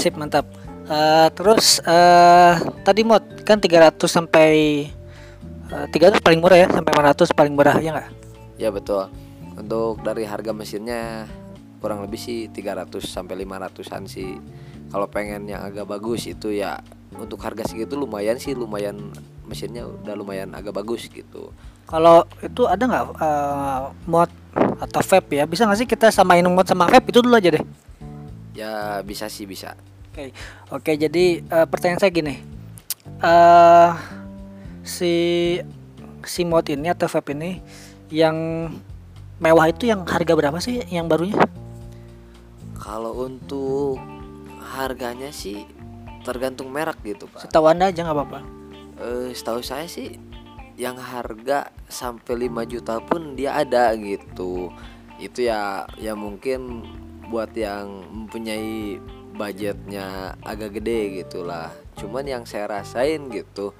[0.00, 0.48] sip mantap.
[0.88, 4.88] Eh, terus eh tadi mod kan 300 sampai
[5.68, 8.08] eh, 300 paling murah ya sampai 500 paling murah ya nggak?
[8.56, 9.08] Ya betul.
[9.56, 11.28] Untuk dari harga mesinnya
[11.80, 14.36] kurang lebih sih 300 sampai 500-an sih.
[14.88, 16.80] Kalau pengen yang agak bagus itu ya
[17.16, 19.12] untuk harga segitu lumayan sih, lumayan
[19.46, 21.52] mesinnya udah lumayan agak bagus gitu.
[21.86, 24.30] Kalau itu ada nggak eh, mod
[24.82, 25.44] atau vape ya?
[25.46, 27.64] Bisa nggak sih kita samain mod sama vape itu dulu aja deh.
[28.56, 29.78] Ya bisa sih bisa.
[30.10, 30.32] Oke,
[30.72, 30.92] oke.
[30.96, 32.34] Jadi eh, pertanyaan saya gini,
[33.22, 33.90] eh
[34.82, 35.14] si
[36.26, 37.62] si mod ini atau vape ini
[38.12, 38.36] yang
[39.42, 41.36] mewah itu yang harga berapa sih yang barunya?
[42.78, 43.98] Kalau untuk
[44.62, 45.66] harganya sih
[46.22, 47.46] tergantung merek gitu, Pak.
[47.46, 48.40] Setahu anda aja nggak apa-apa.
[48.96, 50.18] Eh, setahu saya sih
[50.76, 54.70] yang harga sampai 5 juta pun dia ada gitu.
[55.16, 56.84] Itu ya ya mungkin
[57.26, 59.00] buat yang mempunyai
[59.34, 61.72] budgetnya agak gede gitulah.
[61.96, 63.72] Cuman yang saya rasain gitu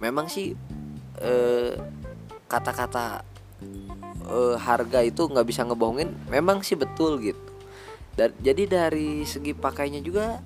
[0.00, 0.56] memang sih
[1.20, 1.72] eh,
[2.48, 3.29] kata-kata eh,
[4.60, 7.50] harga itu nggak bisa ngebohongin memang sih betul gitu.
[8.14, 10.38] Dan jadi dari segi pakainya juga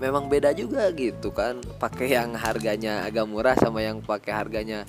[0.00, 1.60] memang beda juga gitu kan.
[1.78, 4.88] Pakai yang harganya agak murah sama yang pakai harganya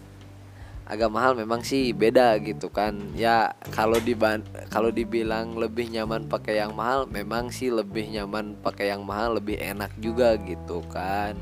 [0.91, 2.97] agak mahal memang sih beda gitu kan.
[3.15, 4.41] Ya kalau diban
[4.73, 9.55] kalau dibilang lebih nyaman pakai yang mahal memang sih lebih nyaman pakai yang mahal lebih
[9.61, 11.37] enak juga gitu kan.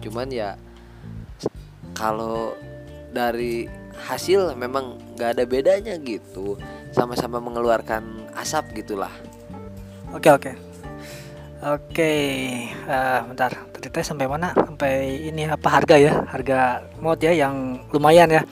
[0.00, 0.56] Cuman ya
[1.92, 2.56] kalau
[3.12, 6.56] dari hasil memang nggak ada bedanya gitu
[6.92, 8.04] sama-sama mengeluarkan
[8.36, 9.12] asap gitulah
[10.12, 10.52] Oke oke.
[11.62, 12.12] Oke,
[12.68, 13.48] eh, bentar.
[13.72, 14.52] Tadi teh sampai mana?
[14.52, 16.28] Sampai ini apa harga ya?
[16.28, 18.42] Harga mod ya yang lumayan ya.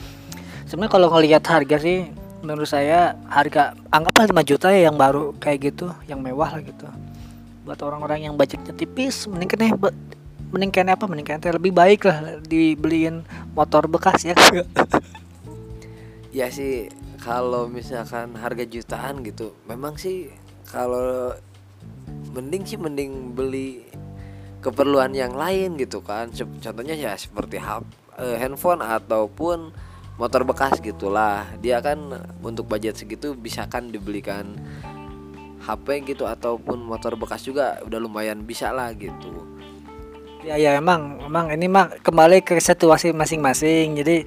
[0.65, 2.09] Sebenarnya kalau ngelihat harga sih
[2.41, 6.89] menurut saya harga anggaplah 5 juta ya yang baru kayak gitu, yang mewah lah gitu.
[7.69, 9.97] Buat orang-orang yang budgetnya tipis, mending kene be-
[10.55, 11.05] mending kene apa?
[11.05, 13.21] Mending kene teh lebih baik lah dibeliin
[13.53, 14.39] motor bekas ya.
[16.31, 16.87] Ya sih
[17.19, 20.31] kalau misalkan harga jutaan gitu memang sih
[20.71, 21.35] kalau
[22.31, 23.91] mending sih mending beli
[24.63, 26.31] keperluan yang lain gitu kan.
[26.35, 29.75] Contohnya ya seperti eh, handphone ataupun
[30.21, 31.49] motor bekas gitulah.
[31.59, 31.99] Dia kan
[32.45, 34.55] untuk budget segitu bisa kan dibelikan
[35.61, 39.49] HP gitu ataupun motor bekas juga udah lumayan bisa lah gitu.
[40.41, 43.97] Ya ya emang emang ini mah kembali ke situasi masing-masing.
[43.97, 44.25] Jadi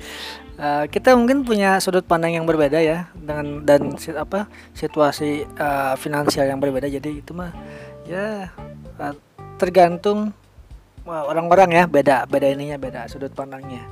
[0.63, 6.47] eh, kita mungkin punya sudut pandang yang berbeda ya dengan dan apa situasi eh, finansial
[6.47, 6.87] yang berbeda.
[6.87, 7.51] Jadi itu mah
[8.07, 8.47] ya
[9.03, 9.15] eh,
[9.59, 10.31] tergantung
[11.03, 13.83] orang-orang ya beda beda ininya beda sudut pandangnya.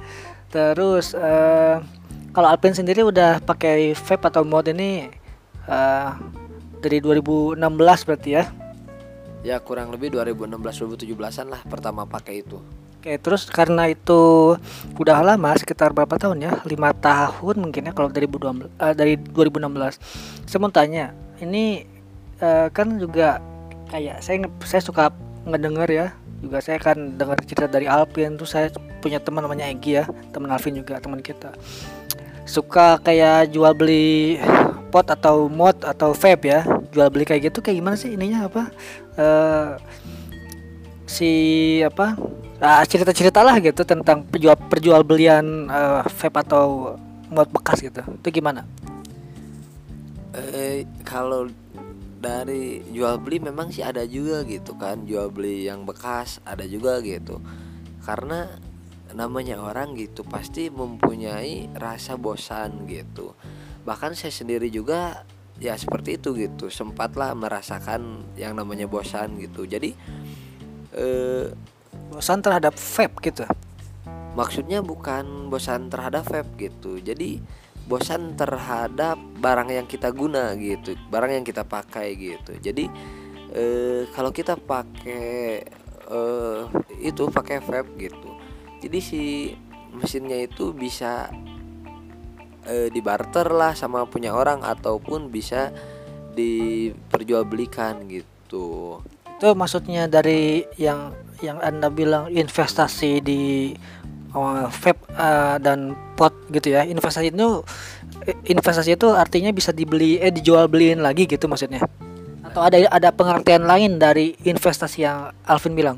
[0.47, 1.83] Terus eh,
[2.31, 5.11] kalau Alpin sendiri udah pakai vape atau mod ini
[5.67, 6.15] uh,
[6.79, 7.59] dari 2016
[8.07, 8.43] berarti ya?
[9.43, 12.63] Ya kurang lebih 2016 2017-an lah pertama pakai itu.
[13.01, 14.53] Oke, terus karena itu
[14.93, 16.53] udah lama sekitar berapa tahun ya?
[16.69, 20.45] lima tahun mungkin ya kalau dari 2012 uh, dari 2016.
[20.45, 21.09] Saya
[21.41, 21.89] ini
[22.45, 23.41] uh, kan juga
[23.89, 25.09] kayak saya saya suka
[25.49, 26.07] ngedenger ya
[26.45, 28.69] juga saya kan dengar cerita dari Alvin tuh saya
[29.01, 31.57] punya teman namanya Egi ya teman Alvin juga teman kita
[32.45, 34.37] suka kayak jual beli
[34.93, 36.61] pot atau mod atau vape ya
[36.93, 38.63] jual beli kayak gitu kayak gimana sih ininya apa
[39.17, 39.69] uh,
[41.09, 41.31] si
[41.81, 42.13] apa
[42.61, 46.95] uh, cerita-cerita lah gitu tentang perjual perjual belian uh, vape atau
[47.33, 47.99] mod bekas gitu.
[47.99, 48.63] Itu gimana?
[50.37, 51.49] Eh kalau
[52.21, 55.03] dari jual beli memang sih ada juga gitu kan.
[55.09, 57.41] Jual beli yang bekas ada juga gitu.
[58.05, 58.47] Karena
[59.11, 63.35] namanya orang gitu pasti mempunyai rasa bosan gitu.
[63.83, 65.25] Bahkan saya sendiri juga
[65.59, 66.69] ya seperti itu gitu.
[66.71, 69.67] Sempatlah merasakan yang namanya bosan gitu.
[69.67, 69.91] Jadi
[70.95, 71.51] eh,
[72.11, 73.43] bosan terhadap vape gitu.
[74.37, 76.99] Maksudnya bukan bosan terhadap vape gitu.
[76.99, 77.41] Jadi
[77.87, 82.55] bosan terhadap barang yang kita guna gitu barang yang kita pakai gitu.
[82.61, 82.87] Jadi
[83.51, 85.65] eh, kalau kita pakai
[86.11, 86.61] eh,
[87.01, 88.31] itu pakai vape gitu
[88.81, 89.53] jadi si
[89.93, 91.29] mesinnya itu bisa
[92.65, 95.69] eh, dibarter lah sama punya orang ataupun bisa
[96.33, 98.97] diperjualbelikan gitu.
[99.37, 103.73] Itu maksudnya dari yang yang anda bilang investasi di
[104.33, 106.85] uh, vape uh, dan pot gitu ya.
[106.87, 107.65] Investasi itu
[108.45, 111.83] investasi itu artinya bisa dibeli eh dijual beliin lagi gitu maksudnya.
[112.45, 115.97] Atau ada ada pengertian lain dari investasi yang Alvin bilang?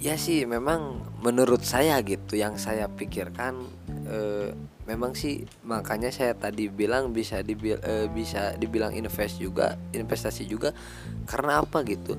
[0.00, 3.66] Ya sih memang menurut saya gitu yang saya pikirkan
[4.06, 4.54] eh,
[4.86, 10.72] memang sih makanya saya tadi bilang bisa dibil eh, bisa dibilang invest juga investasi juga.
[11.26, 12.14] Karena apa gitu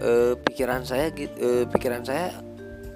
[0.00, 2.32] eh, pikiran saya eh, pikiran saya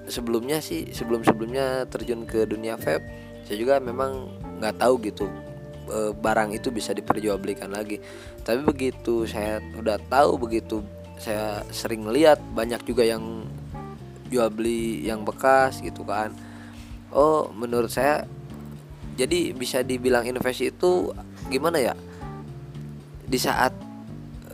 [0.09, 3.05] sebelumnya sih sebelum sebelumnya terjun ke dunia vape
[3.45, 5.25] saya juga memang nggak tahu gitu
[5.89, 7.99] e, barang itu bisa diperjualbelikan lagi.
[8.41, 10.79] Tapi begitu saya udah tahu begitu
[11.19, 13.45] saya sering lihat banyak juga yang
[14.31, 16.33] jual beli yang bekas gitu kan.
[17.11, 18.23] Oh menurut saya
[19.19, 21.11] jadi bisa dibilang investasi itu
[21.51, 21.93] gimana ya?
[23.27, 23.75] Di saat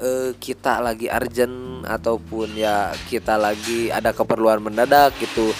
[0.01, 5.51] uh, kita lagi urgent ataupun ya kita lagi ada keperluan mendadak gitu.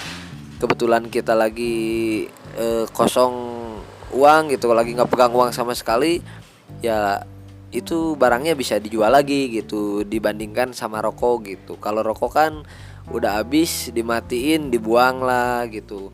[0.58, 2.26] Kebetulan kita lagi
[2.58, 3.58] uh, kosong
[4.08, 6.24] uang gitu lagi nggak pegang uang sama sekali
[6.80, 7.20] ya
[7.68, 11.76] itu barangnya bisa dijual lagi gitu dibandingkan sama rokok gitu.
[11.76, 12.52] Kalau rokok kan
[13.12, 16.10] udah habis dimatiin dibuang lah gitu.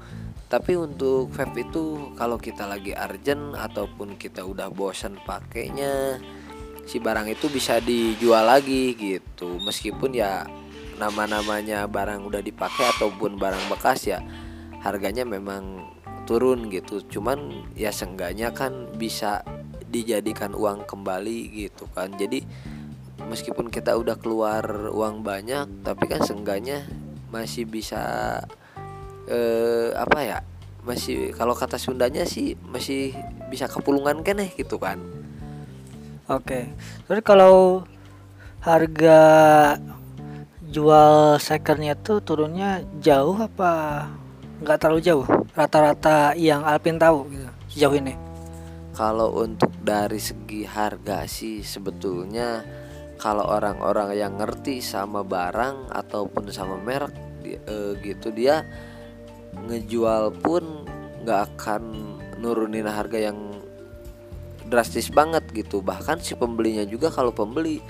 [0.51, 6.19] Tapi untuk vape itu kalau kita lagi urgent ataupun kita udah bosan pakainya
[6.85, 9.61] si barang itu bisa dijual lagi gitu.
[9.61, 10.45] Meskipun ya
[11.01, 14.23] nama-namanya barang udah dipakai ataupun barang bekas ya
[14.85, 15.91] harganya memang
[16.29, 17.03] turun gitu.
[17.05, 19.43] Cuman ya seenggaknya kan bisa
[19.89, 22.13] dijadikan uang kembali gitu kan.
[22.15, 22.43] Jadi
[23.23, 26.85] meskipun kita udah keluar uang banyak tapi kan seenggaknya
[27.31, 28.03] masih bisa
[29.31, 30.39] eh, apa ya
[30.85, 33.17] masih kalau kata Sundanya sih masih
[33.49, 35.01] bisa kepulungan kan eh gitu kan
[36.31, 36.73] Oke.
[37.05, 37.85] Terus kalau
[38.65, 39.21] harga
[40.65, 44.05] jual secondnya tuh turunnya jauh apa
[44.65, 45.27] nggak terlalu jauh?
[45.53, 48.15] Rata-rata yang Alpin tahu gitu sejauh ini.
[48.95, 52.63] Kalau untuk dari segi harga sih sebetulnya
[53.19, 58.63] kalau orang-orang yang ngerti sama barang ataupun sama merek e, gitu dia
[59.67, 60.87] ngejual pun
[61.27, 61.83] nggak akan
[62.39, 63.54] nurunin harga yang
[64.69, 65.81] drastis banget gitu.
[65.81, 67.81] Bahkan si pembelinya juga kalau pembeli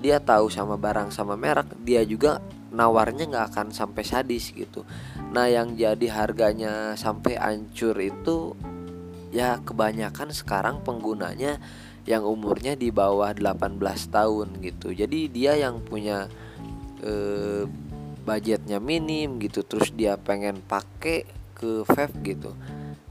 [0.00, 4.84] dia tahu sama barang sama merek dia juga nawarnya nggak akan sampai sadis gitu.
[5.32, 8.52] Nah yang jadi harganya sampai hancur itu
[9.32, 11.58] ya kebanyakan sekarang penggunanya
[12.06, 13.80] yang umurnya di bawah 18
[14.12, 14.92] tahun gitu.
[14.94, 16.28] Jadi dia yang punya
[17.02, 17.64] eh,
[18.26, 21.22] budgetnya minim gitu terus dia pengen pakai
[21.54, 22.50] ke vape gitu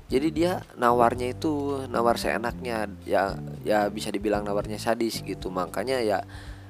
[0.06, 2.86] jadi dia nawarnya itu nawar seenaknya.
[3.10, 3.34] Ya
[3.66, 5.50] ya bisa dibilang nawarnya sadis gitu.
[5.50, 6.22] Makanya ya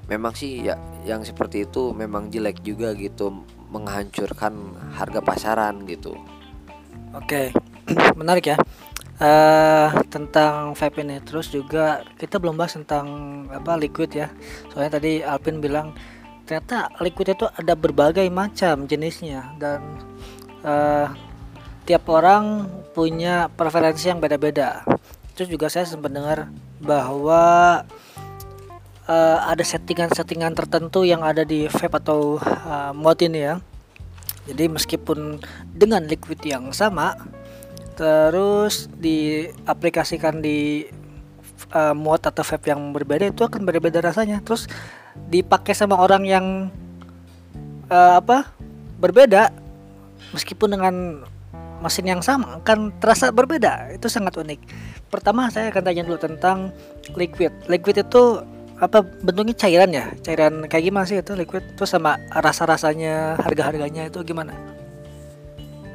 [0.07, 3.43] memang sih ya yang seperti itu memang jelek juga gitu.
[3.75, 4.55] Menghancurkan
[4.95, 6.15] harga pasaran gitu.
[7.11, 7.51] Oke
[8.19, 8.57] menarik ya.
[9.15, 11.19] Uh, tentang vape ini.
[11.23, 13.07] Terus juga kita belum bahas tentang
[13.51, 14.31] apa liquid ya.
[14.71, 15.91] Soalnya tadi Alvin bilang
[16.47, 19.55] ternyata liquid itu ada berbagai macam jenisnya.
[19.59, 19.99] Dan
[20.63, 21.07] uh,
[21.85, 22.65] tiap orang
[22.97, 24.81] punya preferensi yang beda-beda.
[25.37, 26.49] Terus juga saya sempat dengar
[26.81, 27.85] bahwa
[29.05, 33.55] uh, ada settingan-settingan tertentu yang ada di vape atau uh, mod ini ya.
[34.45, 35.41] Jadi meskipun
[35.73, 37.17] dengan liquid yang sama,
[37.97, 40.85] terus diaplikasikan di
[41.73, 44.41] uh, mod atau vape yang berbeda itu akan berbeda rasanya.
[44.45, 44.69] Terus
[45.29, 46.45] dipakai sama orang yang
[47.89, 48.49] uh, apa
[49.01, 49.49] berbeda,
[50.33, 50.95] meskipun dengan
[51.85, 53.93] mesin yang sama kan terasa berbeda.
[53.93, 54.59] Itu sangat unik.
[55.13, 56.73] Pertama saya akan tanya dulu tentang
[57.13, 57.53] liquid.
[57.69, 58.41] Liquid itu
[58.75, 63.71] apa bentuknya cairan ya cairan kayak gimana sih itu liquid terus sama rasa rasanya harga
[63.71, 64.51] harganya itu gimana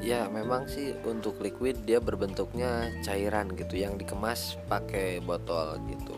[0.01, 6.17] ya memang sih untuk liquid dia berbentuknya cairan gitu yang dikemas pakai botol gitu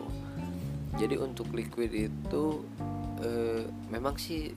[0.95, 2.63] jadi untuk liquid itu
[3.19, 4.55] eh, memang sih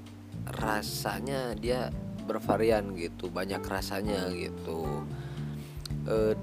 [0.63, 1.91] rasanya dia
[2.27, 5.07] bervarian gitu banyak rasanya gitu.
[6.07, 6.35] Eh,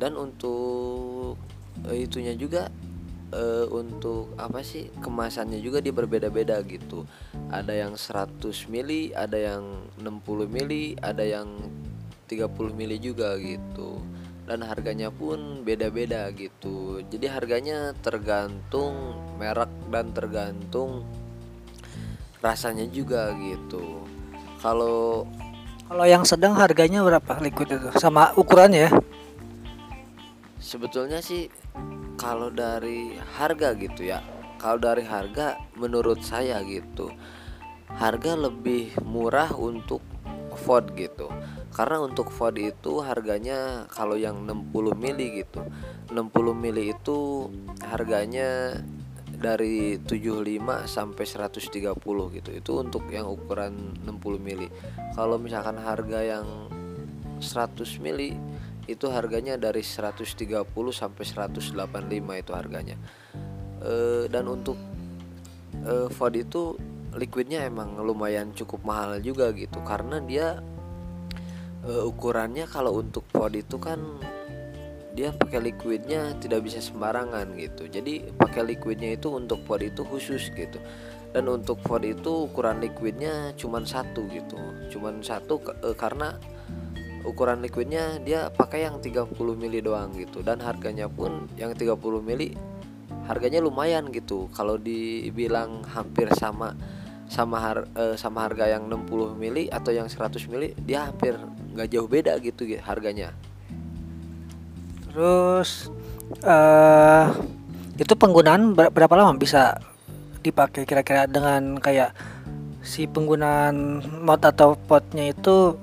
[0.00, 1.36] dan untuk
[1.84, 2.72] eh, itunya juga
[3.34, 7.06] uh, untuk apa sih kemasannya juga dia berbeda-beda gitu.
[7.50, 8.40] Ada yang 100
[8.70, 9.64] mili ada yang
[9.98, 11.48] 60 mili ada yang
[12.26, 14.02] 30 mili juga gitu.
[14.48, 16.98] Dan harganya pun beda-beda gitu.
[17.06, 21.06] Jadi harganya tergantung merek dan tergantung
[22.40, 24.00] rasanya juga gitu
[24.60, 25.26] kalau
[25.90, 27.88] kalau yang sedang harganya berapa liquid itu?
[27.98, 28.90] Sama ukurannya ya?
[30.60, 31.50] Sebetulnya sih
[32.14, 34.22] kalau dari harga gitu ya.
[34.60, 37.08] Kalau dari harga menurut saya gitu
[37.96, 40.04] harga lebih murah untuk
[40.62, 41.26] Ford gitu.
[41.74, 45.64] Karena untuk Ford itu harganya kalau yang 60 mili gitu
[46.10, 47.46] 60 mili itu
[47.86, 48.74] harganya
[49.40, 52.50] dari 75 sampai 130 gitu.
[52.52, 54.68] Itu untuk yang ukuran 60 mili.
[55.16, 56.46] Kalau misalkan harga yang
[57.40, 58.36] 100 mili
[58.84, 60.44] itu harganya dari 130
[60.92, 61.72] sampai 185
[62.36, 62.96] itu harganya.
[63.80, 64.76] E, dan untuk
[65.88, 66.76] e, Ford itu
[67.16, 69.80] liquidnya emang lumayan cukup mahal juga gitu.
[69.80, 70.60] Karena dia
[71.80, 74.04] e, ukurannya kalau untuk Ford itu kan
[75.10, 77.90] dia pakai liquidnya tidak bisa sembarangan gitu.
[77.90, 80.78] Jadi pakai liquidnya itu untuk Ford itu khusus gitu.
[81.30, 84.58] Dan untuk Ford itu ukuran liquidnya cuma satu gitu.
[84.90, 86.38] Cuma satu e, karena
[87.26, 90.46] ukuran liquidnya dia pakai yang 30 mili doang gitu.
[90.46, 92.54] Dan harganya pun yang 30 mili
[93.26, 94.46] harganya lumayan gitu.
[94.54, 96.74] Kalau dibilang hampir sama
[97.30, 101.38] sama har, eh, sama harga yang 60 mili atau yang 100 mili dia hampir
[101.78, 103.30] nggak jauh beda gitu harganya
[105.10, 105.90] terus
[106.46, 107.34] uh,
[108.00, 109.76] itu penggunaan berapa lama bisa
[110.40, 112.16] dipakai kira-kira dengan kayak
[112.80, 115.76] si penggunaan mod atau potnya itu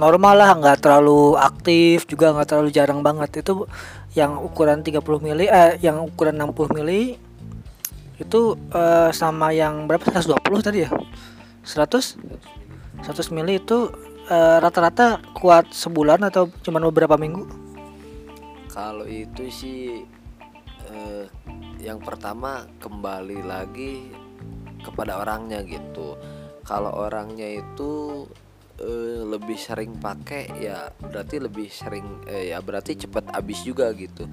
[0.00, 3.44] normal lah nggak terlalu aktif juga nggak terlalu jarang banget.
[3.44, 3.68] Itu
[4.16, 7.20] yang ukuran 30 mili eh yang ukuran 60 mili
[8.16, 8.40] itu
[8.72, 10.08] eh, sama yang berapa?
[10.08, 10.90] 120 tadi ya?
[11.68, 12.16] 100
[13.04, 13.92] 100 mili itu
[14.32, 17.61] eh, rata-rata kuat sebulan atau cuma beberapa minggu
[18.72, 20.00] kalau itu sih
[20.88, 21.24] eh,
[21.84, 24.08] yang pertama kembali lagi
[24.80, 26.16] kepada orangnya gitu.
[26.62, 28.24] Kalau orangnya itu
[28.78, 34.24] uh, lebih sering pakai ya berarti lebih sering eh, ya berarti cepat habis juga gitu.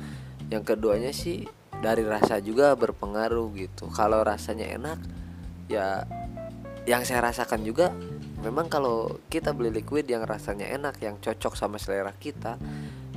[0.50, 1.46] Yang keduanya sih
[1.82, 3.90] dari rasa juga berpengaruh gitu.
[3.90, 5.00] Kalau rasanya enak
[5.70, 6.06] ya
[6.90, 7.94] yang saya rasakan juga
[8.42, 12.58] memang kalau kita beli liquid yang rasanya enak yang cocok sama selera kita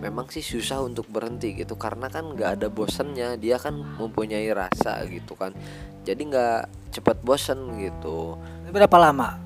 [0.02, 5.06] memang sih susah untuk berhenti gitu karena kan nggak ada bosennya dia kan mempunyai rasa
[5.06, 5.54] gitu kan.
[6.02, 8.34] Jadi nggak cepat bosen gitu.
[8.74, 9.38] Berapa lama?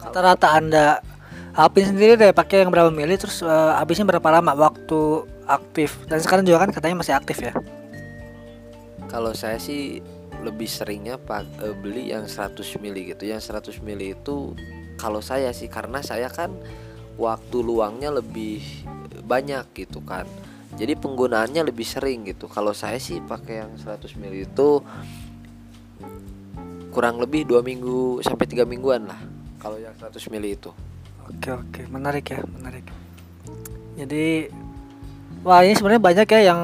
[0.00, 1.04] Rata-rata anda
[1.52, 6.00] Alpin sendiri deh pakai yang berapa mili terus uh, habisnya berapa lama waktu aktif?
[6.08, 7.52] Dan sekarang juga kan katanya masih aktif ya?
[9.12, 10.00] Kalau saya sih
[10.40, 13.28] lebih seringnya pak uh, beli yang 100 mili gitu.
[13.28, 14.56] Yang 100 mili itu
[14.96, 16.54] kalau saya sih karena saya kan
[17.18, 18.62] waktu luangnya lebih
[19.28, 20.24] banyak gitu kan.
[20.80, 22.48] Jadi penggunaannya lebih sering gitu.
[22.48, 24.80] Kalau saya sih pakai yang 100 mili itu
[26.88, 29.20] kurang lebih dua minggu sampai tiga mingguan lah
[29.60, 30.72] kalau yang 100 mili itu.
[31.28, 31.80] Oke oke.
[31.92, 32.88] Menarik ya menarik.
[34.00, 34.48] Jadi
[35.44, 36.60] wah ini sebenarnya banyak ya yang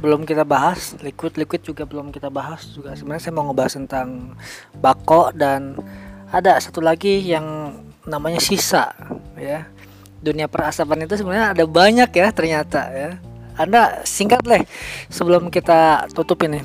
[0.00, 0.96] belum kita bahas.
[1.04, 2.96] Liquid liquid juga belum kita bahas juga.
[2.96, 4.38] Sebenarnya saya mau ngebahas tentang
[4.78, 5.76] bako dan
[6.28, 7.72] ada satu lagi yang
[8.08, 8.92] namanya sisa
[9.36, 9.68] ya
[10.18, 13.10] dunia perasapan itu sebenarnya ada banyak ya ternyata ya.
[13.58, 14.62] Anda singkat leh
[15.10, 16.62] sebelum kita tutup ini.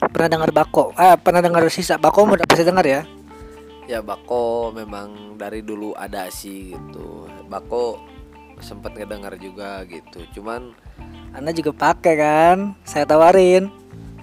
[0.00, 0.92] Pernah dengar bako?
[0.96, 1.96] Eh pernah dengar sisa?
[1.96, 3.04] Bako udah pasti dengar ya?
[3.88, 7.28] Ya bako memang dari dulu ada sih gitu.
[7.48, 8.00] Bako
[8.60, 10.24] sempat ngedengar juga gitu.
[10.36, 10.76] Cuman
[11.32, 12.58] anda juga pakai kan?
[12.84, 13.72] Saya tawarin.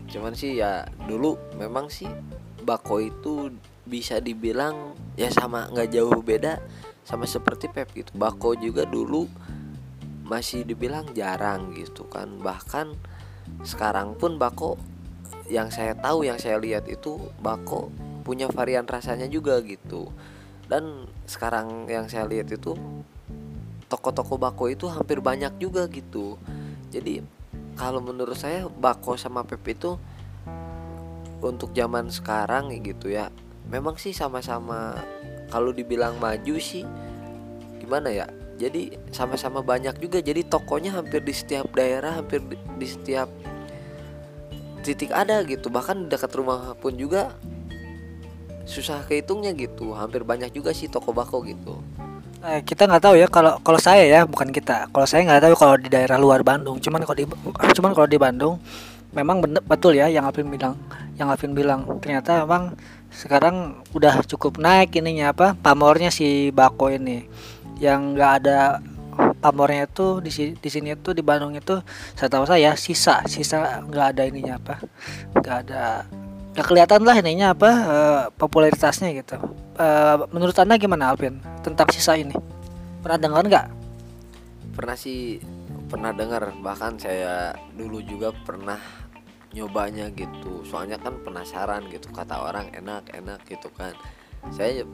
[0.09, 2.09] Cuman sih ya dulu memang sih
[2.61, 3.33] bako itu
[3.87, 6.59] bisa dibilang ya sama nggak jauh beda
[7.07, 8.11] sama seperti pep gitu.
[8.19, 9.31] Bako juga dulu
[10.27, 12.27] masih dibilang jarang gitu kan.
[12.43, 12.91] Bahkan
[13.63, 14.75] sekarang pun bako
[15.47, 17.87] yang saya tahu yang saya lihat itu bako
[18.27, 20.11] punya varian rasanya juga gitu.
[20.67, 22.75] Dan sekarang yang saya lihat itu
[23.87, 26.35] toko-toko bako itu hampir banyak juga gitu.
[26.91, 27.23] Jadi
[27.79, 29.95] kalau menurut saya bako sama pep itu
[31.39, 33.29] untuk zaman sekarang gitu ya
[33.69, 34.97] memang sih sama-sama
[35.47, 36.83] kalau dibilang maju sih
[37.79, 38.27] gimana ya?
[38.57, 40.17] Jadi sama-sama banyak juga.
[40.17, 43.29] Jadi tokonya hampir di setiap daerah hampir di, setiap
[44.81, 45.69] titik ada gitu.
[45.69, 47.37] Bahkan dekat rumah pun juga
[48.65, 49.93] susah kehitungnya gitu.
[49.93, 51.77] Hampir banyak juga sih toko bako gitu.
[52.41, 53.29] Eh, kita nggak tahu ya.
[53.29, 54.89] Kalau kalau saya ya bukan kita.
[54.89, 56.81] Kalau saya nggak tahu kalau di daerah luar Bandung.
[56.81, 57.25] Cuman kalau di
[57.77, 58.57] cuman kalau di Bandung
[59.13, 60.73] memang bener, betul ya yang Alvin bilang
[61.21, 61.85] yang Alvin bilang.
[62.01, 62.73] Ternyata memang
[63.11, 67.27] sekarang udah cukup naik ininya apa pamornya si bako ini.
[67.77, 68.81] Yang nggak ada
[69.41, 71.81] pamornya itu di di sini itu di Bandung itu
[72.13, 74.75] saya tahu saya sisa sisa nggak ada ininya apa
[75.33, 76.05] nggak ada
[76.53, 79.37] ya kelihatan lah ininya apa uh, popularitasnya gitu.
[79.77, 82.33] Uh, menurut anda gimana Alvin tentang sisa ini?
[83.05, 83.67] Pernah dengar nggak?
[84.73, 85.37] Pernah sih
[85.85, 86.49] pernah dengar.
[86.57, 88.81] Bahkan saya dulu juga pernah
[89.57, 90.61] nyobanya gitu.
[90.61, 93.97] Soalnya kan penasaran gitu kata orang enak enak gitu kan.
[94.53, 94.85] Saya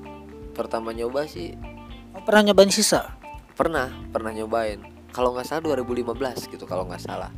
[0.55, 1.51] pertama nyoba sih.
[2.15, 3.19] Oh, pernah nyobain sisa?
[3.59, 4.79] Pernah pernah nyobain.
[5.11, 7.29] Kalau nggak salah 2015 gitu kalau nggak salah.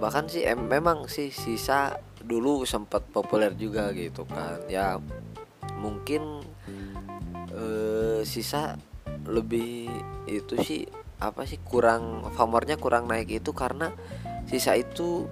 [0.00, 4.64] Bahkan sih em memang sih sisa dulu sempat populer juga gitu kan.
[4.66, 4.96] Ya
[5.76, 6.42] mungkin
[7.52, 8.80] eh, sisa
[9.26, 9.90] lebih
[10.26, 10.86] itu sih
[11.16, 13.90] apa sih kurang famornya kurang naik itu karena
[14.46, 15.26] sisa itu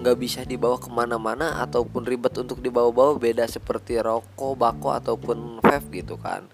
[0.00, 6.00] nggak bisa dibawa ke mana-mana ataupun ribet untuk dibawa-bawa beda seperti rokok, bako ataupun vape
[6.00, 6.48] gitu kan.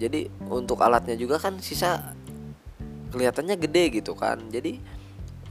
[0.00, 2.16] Jadi untuk alatnya juga kan sisa
[3.12, 4.40] kelihatannya gede gitu kan.
[4.48, 4.80] Jadi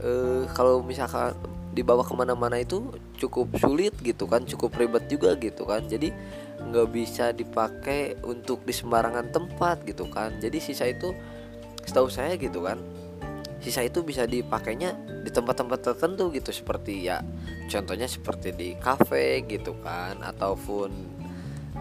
[0.02, 1.38] eh, kalau misalkan
[1.70, 6.10] dibawa ke mana-mana itu cukup sulit gitu kan cukup ribet juga gitu kan jadi
[6.66, 11.14] nggak bisa dipakai untuk di sembarangan tempat gitu kan jadi sisa itu
[11.86, 12.82] setahu saya gitu kan
[13.60, 17.20] sisa itu bisa dipakainya di tempat-tempat tertentu gitu seperti ya
[17.68, 21.20] contohnya seperti di kafe gitu kan ataupun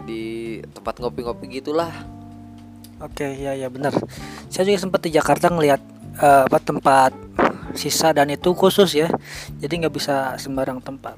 [0.10, 1.92] di tempat ngopi-ngopi gitulah.
[3.00, 3.94] Oke ya ya benar.
[4.52, 5.82] Saya juga sempat di Jakarta ngelihat
[6.20, 7.12] uh, apa tempat
[7.78, 9.08] sisa dan itu khusus ya.
[9.62, 11.16] Jadi nggak bisa sembarang tempat.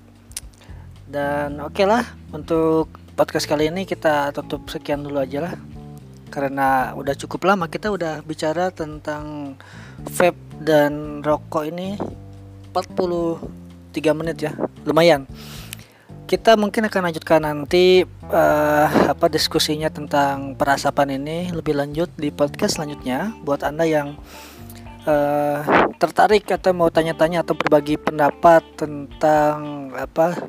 [1.07, 5.55] Dan oke okay lah untuk podcast kali ini kita tutup sekian dulu aja lah.
[6.31, 9.55] Karena udah cukup lama kita udah bicara tentang
[10.05, 11.97] vape dan rokok ini
[12.71, 14.53] 43 menit ya
[14.85, 15.25] lumayan.
[16.29, 22.79] Kita mungkin akan lanjutkan nanti uh, apa diskusinya tentang perasapan ini lebih lanjut di podcast
[22.79, 23.35] selanjutnya.
[23.43, 24.15] Buat anda yang
[25.03, 25.59] uh,
[25.99, 30.39] tertarik atau mau tanya-tanya atau berbagi pendapat tentang apa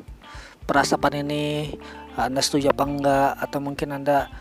[0.63, 1.75] perasapan ini
[2.15, 4.31] anda setuju apa enggak atau mungkin anda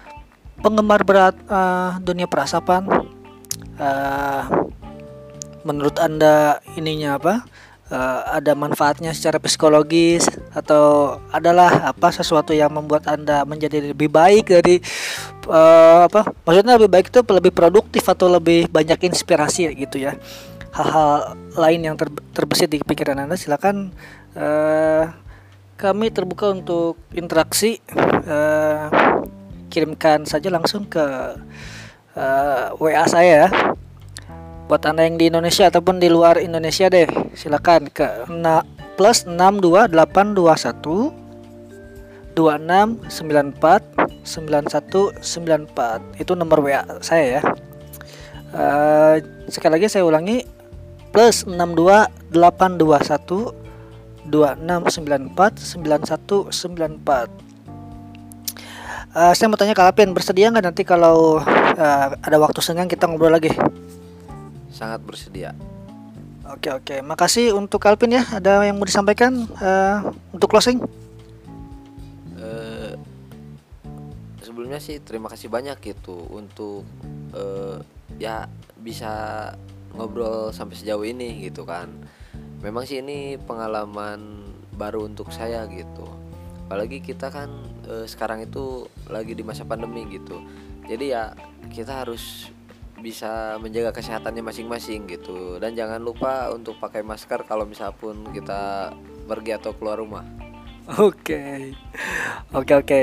[0.62, 2.86] penggemar berat uh, dunia perasapan
[3.82, 4.70] uh,
[5.64, 7.34] menurut anda ininya apa?
[7.92, 10.24] Uh, ada manfaatnya secara psikologis
[10.56, 14.80] atau adalah apa sesuatu yang membuat anda menjadi lebih baik dari
[15.44, 16.32] uh, apa?
[16.48, 20.16] Maksudnya lebih baik itu lebih produktif atau lebih banyak inspirasi gitu ya.
[20.72, 23.92] Hal-hal lain yang ter, terbesit di pikiran anda silakan
[24.40, 25.12] uh,
[25.76, 27.82] kami terbuka untuk interaksi
[28.24, 28.88] uh,
[29.66, 31.04] kirimkan saja langsung ke
[32.14, 33.50] uh, WA saya
[34.66, 38.62] buat anda yang di Indonesia ataupun di luar Indonesia deh silakan ke na,
[38.94, 41.12] plus 6281
[42.34, 47.42] 2694 9194 itu nomor WA saya ya.
[48.52, 49.16] Uh,
[49.48, 50.44] sekali lagi saya ulangi
[51.12, 57.52] plus 62821 2694 9194
[59.16, 63.32] uh, saya mau tanya Kalapin bersedia nggak nanti kalau uh, ada waktu senggang kita ngobrol
[63.32, 63.52] lagi
[64.72, 65.54] sangat bersedia.
[66.48, 66.96] Oke oke.
[67.04, 68.26] Makasih untuk Kalpin ya.
[68.26, 70.82] Ada yang mau disampaikan uh, untuk closing?
[72.34, 72.98] Uh,
[74.42, 76.82] sebelumnya sih terima kasih banyak gitu untuk
[77.36, 77.78] uh,
[78.18, 78.50] ya
[78.82, 79.54] bisa
[79.94, 81.92] ngobrol sampai sejauh ini gitu kan.
[82.64, 86.08] Memang sih ini pengalaman baru untuk saya gitu.
[86.66, 87.50] Apalagi kita kan
[87.84, 90.40] e, sekarang itu lagi di masa pandemi gitu.
[90.88, 91.36] Jadi ya
[91.68, 92.48] kita harus
[93.02, 98.94] bisa menjaga kesehatannya masing-masing gitu dan jangan lupa untuk pakai masker kalau misalpun kita
[99.26, 100.22] pergi atau keluar rumah.
[100.98, 101.70] Oke,
[102.50, 103.02] oke oke.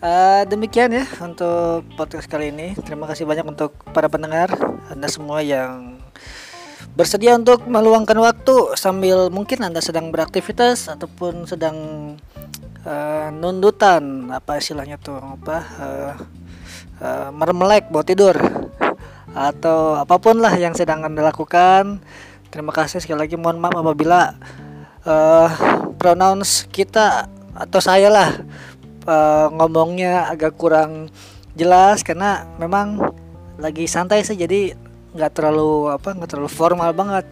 [0.00, 2.72] Eh, demikian ya untuk podcast kali ini.
[2.80, 4.48] Terima kasih banyak untuk para pendengar
[4.88, 6.00] anda semua yang
[6.96, 11.76] bersedia untuk meluangkan waktu sambil mungkin anda sedang beraktivitas ataupun sedang
[12.88, 16.14] eh, nundutan apa istilahnya tuh apa uh,
[17.02, 18.34] uh, mermelek buat tidur
[19.38, 22.02] atau apa pun lah yang sedang anda lakukan.
[22.50, 23.38] Terima kasih sekali lagi.
[23.38, 24.20] Mohon maaf apabila
[25.06, 25.48] uh,
[25.94, 28.30] pronouns kita atau saya lah
[29.06, 31.06] uh, ngomongnya agak kurang
[31.54, 32.98] jelas karena memang
[33.62, 34.34] lagi santai sih.
[34.34, 34.74] Jadi
[35.14, 37.26] nggak terlalu apa nggak terlalu formal banget.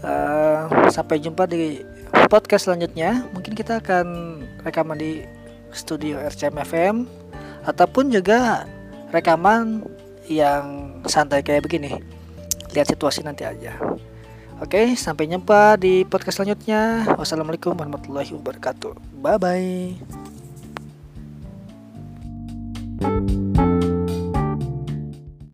[0.00, 1.84] Uh, sampai jumpa di
[2.32, 3.28] podcast selanjutnya.
[3.36, 4.06] Mungkin kita akan
[4.64, 5.26] rekaman di
[5.74, 6.96] studio RCM FM
[7.66, 8.64] ataupun juga
[9.10, 9.82] rekaman
[10.30, 12.00] yang santai kayak begini.
[12.74, 13.76] Lihat situasi nanti aja.
[14.62, 17.04] Oke, sampai jumpa di podcast selanjutnya.
[17.18, 18.94] Wassalamualaikum warahmatullahi wabarakatuh.
[19.18, 19.38] Bye
[23.02, 23.34] bye.